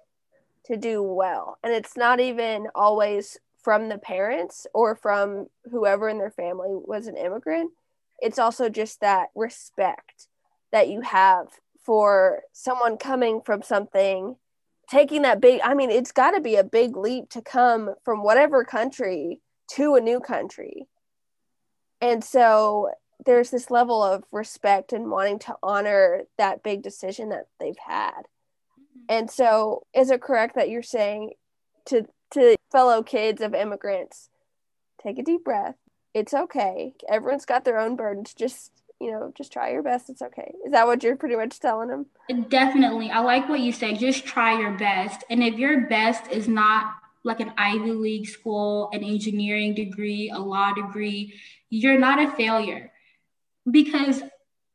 to 0.66 0.78
do 0.78 1.02
well. 1.02 1.58
And 1.64 1.74
it's 1.74 1.98
not 1.98 2.20
even 2.20 2.68
always 2.76 3.38
from 3.62 3.90
the 3.90 3.98
parents 3.98 4.68
or 4.74 4.96
from 4.96 5.48
whoever 5.70 6.08
in 6.08 6.18
their 6.18 6.32
family 6.32 6.70
was 6.72 7.08
an 7.08 7.18
immigrant. 7.18 7.72
It's 8.20 8.40
also 8.40 8.70
just 8.70 9.02
that 9.02 9.28
respect 9.36 10.28
that 10.72 10.90
you 10.90 11.02
have 11.02 11.48
for 11.88 12.44
someone 12.54 12.98
coming 12.98 13.42
from 13.44 13.64
something 13.64 14.36
taking 14.90 15.24
that 15.24 15.42
big 15.42 15.60
i 15.64 15.74
mean 15.74 15.90
it's 15.90 16.12
got 16.12 16.32
to 16.32 16.42
be 16.42 16.56
a 16.56 16.64
big 16.64 16.96
leap 16.96 17.30
to 17.30 17.42
come 17.42 17.96
from 18.06 18.22
whatever 18.22 18.64
country 18.64 19.42
to 19.72 19.96
a 19.96 20.02
new 20.02 20.20
country. 20.20 20.88
And 22.02 22.24
so 22.24 22.92
there's 23.26 23.50
this 23.50 23.72
level 23.72 24.04
of 24.04 24.24
respect 24.32 24.94
and 24.94 25.10
wanting 25.10 25.40
to 25.40 25.56
honor 25.64 26.24
that 26.38 26.64
big 26.64 26.84
decision 26.84 27.30
that 27.30 27.48
they've 27.60 27.78
had. 27.86 28.12
Mm-hmm. 28.20 29.00
and 29.10 29.32
so 29.32 29.86
is 29.94 30.12
it 30.12 30.22
correct 30.22 30.56
that 30.56 30.70
you're 30.70 30.84
saying 30.84 31.32
to 31.86 32.06
to 32.32 32.58
fellow 32.72 33.02
kids 33.04 33.42
of 33.42 33.54
immigrants 33.54 34.30
take 35.02 35.18
a 35.18 35.24
deep 35.24 35.44
breath. 35.44 35.76
It's 36.14 36.34
okay. 36.34 36.94
Everyone's 37.08 37.46
got 37.46 37.64
their 37.64 37.80
own 37.80 37.96
burdens. 37.96 38.34
Just 38.34 38.72
you 39.00 39.12
know, 39.12 39.32
just 39.38 39.54
try 39.54 39.72
your 39.72 39.84
best. 39.84 40.10
It's 40.10 40.22
okay. 40.22 40.54
Is 40.66 40.72
that 40.72 40.88
what 40.88 41.04
you're 41.04 41.16
pretty 41.16 41.36
much 41.36 41.60
telling 41.60 41.90
them? 41.90 42.08
Definitely. 42.50 43.12
I 43.12 43.20
like 43.20 43.48
what 43.48 43.60
you 43.60 43.72
say. 43.72 43.94
Just 43.94 44.26
try 44.26 44.60
your 44.60 44.72
best. 44.78 45.24
And 45.30 45.44
if 45.44 45.56
your 45.56 45.88
best 45.88 46.32
is 46.32 46.48
not 46.48 46.94
like 47.24 47.40
an 47.40 47.52
Ivy 47.58 47.92
League 47.92 48.28
school, 48.28 48.90
an 48.94 49.04
engineering 49.04 49.76
degree, 49.76 50.32
a 50.34 50.40
law 50.40 50.74
degree, 50.74 51.34
you're 51.70 52.00
not 52.00 52.20
a 52.20 52.32
failure. 52.36 52.92
Because 53.70 54.24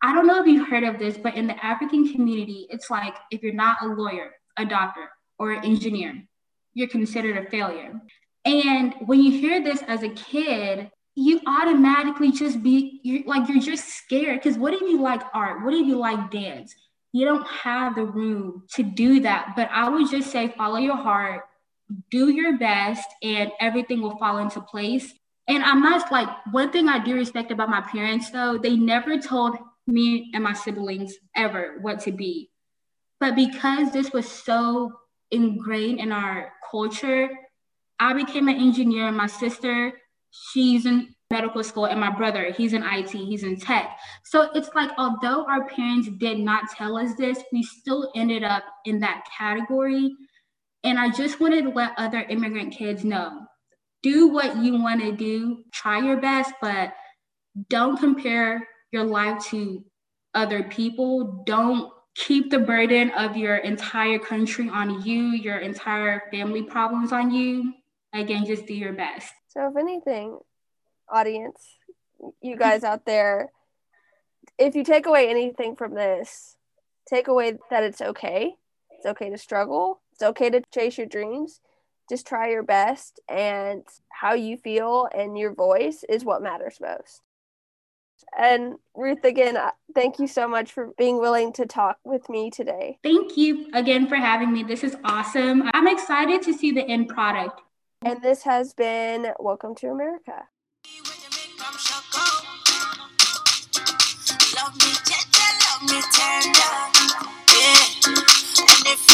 I 0.02 0.14
don't 0.14 0.26
know 0.26 0.40
if 0.40 0.46
you've 0.46 0.68
heard 0.68 0.84
of 0.84 0.98
this, 0.98 1.16
but 1.16 1.36
in 1.36 1.46
the 1.46 1.64
African 1.64 2.12
community, 2.12 2.66
it's 2.70 2.90
like 2.90 3.16
if 3.30 3.42
you're 3.42 3.54
not 3.54 3.82
a 3.82 3.86
lawyer, 3.86 4.32
a 4.56 4.64
doctor, 4.64 5.10
or 5.38 5.52
an 5.52 5.64
engineer, 5.64 6.22
you're 6.74 6.88
considered 6.88 7.38
a 7.38 7.50
failure. 7.50 8.00
And 8.44 8.94
when 9.06 9.22
you 9.22 9.30
hear 9.30 9.62
this 9.62 9.82
as 9.82 10.02
a 10.02 10.08
kid, 10.08 10.90
you 11.14 11.40
automatically 11.46 12.32
just 12.32 12.62
be 12.62 13.00
you're 13.02 13.24
like 13.26 13.48
you're 13.48 13.60
just 13.60 13.88
scared 13.88 14.40
because 14.40 14.56
what 14.56 14.72
if 14.72 14.80
you 14.80 15.00
like 15.00 15.22
art? 15.34 15.64
What 15.64 15.74
if 15.74 15.86
you 15.86 15.96
like 15.96 16.30
dance? 16.30 16.74
You 17.12 17.26
don't 17.26 17.46
have 17.46 17.94
the 17.94 18.06
room 18.06 18.64
to 18.74 18.82
do 18.82 19.20
that 19.20 19.52
but 19.54 19.68
i 19.70 19.86
would 19.88 20.10
just 20.10 20.30
say 20.30 20.48
follow 20.56 20.78
your 20.78 20.96
heart 20.96 21.42
do 22.10 22.30
your 22.30 22.56
best 22.58 23.06
and 23.22 23.52
everything 23.60 24.00
will 24.00 24.16
fall 24.16 24.38
into 24.38 24.60
place. 24.60 25.12
And 25.48 25.62
i'm 25.62 25.82
not 25.82 26.10
like 26.10 26.28
one 26.52 26.70
thing 26.72 26.88
i 26.88 27.02
do 27.02 27.14
respect 27.14 27.50
about 27.50 27.68
my 27.68 27.82
parents 27.82 28.30
though 28.30 28.56
they 28.56 28.76
never 28.76 29.18
told 29.18 29.56
me 29.86 30.30
and 30.32 30.44
my 30.44 30.52
siblings 30.52 31.14
ever 31.36 31.78
what 31.82 32.00
to 32.00 32.12
be. 32.12 32.50
But 33.20 33.34
because 33.34 33.92
this 33.92 34.12
was 34.12 34.28
so 34.28 34.92
ingrained 35.30 35.98
in 36.00 36.12
our 36.12 36.52
culture 36.70 37.28
i 37.98 38.12
became 38.12 38.48
an 38.48 38.56
engineer 38.56 39.10
my 39.12 39.26
sister 39.26 39.92
she's 40.32 40.86
in 40.86 41.14
medical 41.30 41.62
school 41.62 41.86
and 41.86 42.00
my 42.00 42.10
brother 42.10 42.52
he's 42.52 42.72
in 42.72 42.82
IT 42.82 43.10
he's 43.10 43.42
in 43.42 43.58
tech. 43.58 43.98
So 44.24 44.50
it's 44.54 44.70
like 44.74 44.90
although 44.98 45.46
our 45.46 45.66
parents 45.66 46.08
did 46.18 46.38
not 46.38 46.70
tell 46.70 46.96
us 46.96 47.14
this 47.16 47.38
we 47.52 47.62
still 47.62 48.10
ended 48.14 48.42
up 48.42 48.64
in 48.84 49.00
that 49.00 49.24
category. 49.38 50.10
And 50.84 50.98
I 50.98 51.10
just 51.10 51.40
wanted 51.40 51.62
to 51.62 51.70
let 51.70 51.92
other 51.96 52.20
immigrant 52.20 52.74
kids 52.74 53.04
know 53.04 53.46
do 54.02 54.28
what 54.28 54.56
you 54.56 54.80
want 54.80 55.00
to 55.00 55.12
do 55.12 55.64
try 55.72 56.00
your 56.00 56.18
best 56.18 56.52
but 56.60 56.92
don't 57.68 57.98
compare 57.98 58.66
your 58.90 59.04
life 59.04 59.42
to 59.46 59.84
other 60.34 60.62
people. 60.62 61.44
Don't 61.46 61.92
keep 62.14 62.50
the 62.50 62.58
burden 62.58 63.10
of 63.10 63.36
your 63.36 63.56
entire 63.56 64.18
country 64.18 64.68
on 64.68 65.02
you 65.02 65.28
your 65.28 65.58
entire 65.58 66.24
family 66.30 66.62
problems 66.62 67.12
on 67.12 67.30
you. 67.30 67.72
Again 68.14 68.44
just 68.44 68.66
do 68.66 68.74
your 68.74 68.92
best 68.92 69.32
so, 69.52 69.68
if 69.68 69.76
anything, 69.76 70.38
audience, 71.08 71.60
you 72.40 72.56
guys 72.56 72.84
out 72.84 73.04
there, 73.04 73.50
if 74.58 74.74
you 74.74 74.84
take 74.84 75.06
away 75.06 75.28
anything 75.28 75.76
from 75.76 75.94
this, 75.94 76.56
take 77.08 77.28
away 77.28 77.58
that 77.70 77.84
it's 77.84 78.00
okay. 78.00 78.54
It's 78.92 79.06
okay 79.06 79.30
to 79.30 79.38
struggle. 79.38 80.00
It's 80.12 80.22
okay 80.22 80.48
to 80.50 80.62
chase 80.72 80.96
your 80.96 81.06
dreams. 81.06 81.60
Just 82.08 82.26
try 82.26 82.50
your 82.50 82.62
best, 82.62 83.20
and 83.28 83.84
how 84.08 84.34
you 84.34 84.56
feel 84.56 85.08
and 85.14 85.38
your 85.38 85.54
voice 85.54 86.04
is 86.08 86.24
what 86.24 86.42
matters 86.42 86.78
most. 86.80 87.20
And 88.36 88.74
Ruth, 88.94 89.24
again, 89.24 89.56
uh, 89.56 89.70
thank 89.94 90.18
you 90.18 90.26
so 90.26 90.48
much 90.48 90.72
for 90.72 90.90
being 90.96 91.18
willing 91.18 91.52
to 91.54 91.66
talk 91.66 91.98
with 92.04 92.28
me 92.28 92.50
today. 92.50 92.98
Thank 93.02 93.36
you 93.36 93.68
again 93.74 94.08
for 94.08 94.16
having 94.16 94.52
me. 94.52 94.62
This 94.62 94.84
is 94.84 94.96
awesome. 95.04 95.70
I'm 95.72 95.88
excited 95.88 96.42
to 96.42 96.52
see 96.52 96.72
the 96.72 96.82
end 96.82 97.08
product. 97.08 97.60
And 98.04 98.22
this 98.22 98.42
has 98.44 98.74
been 98.74 99.32
Welcome 99.40 99.74
to 99.76 99.88
America. 99.88 100.48
Love 104.56 104.74
me 104.76 104.92
tender, 105.04 105.50
love 105.64 105.82
me 105.90 106.02
tender. 106.12 106.74
Yeah. 107.54 107.86
And 108.70 108.86
if 108.88 109.11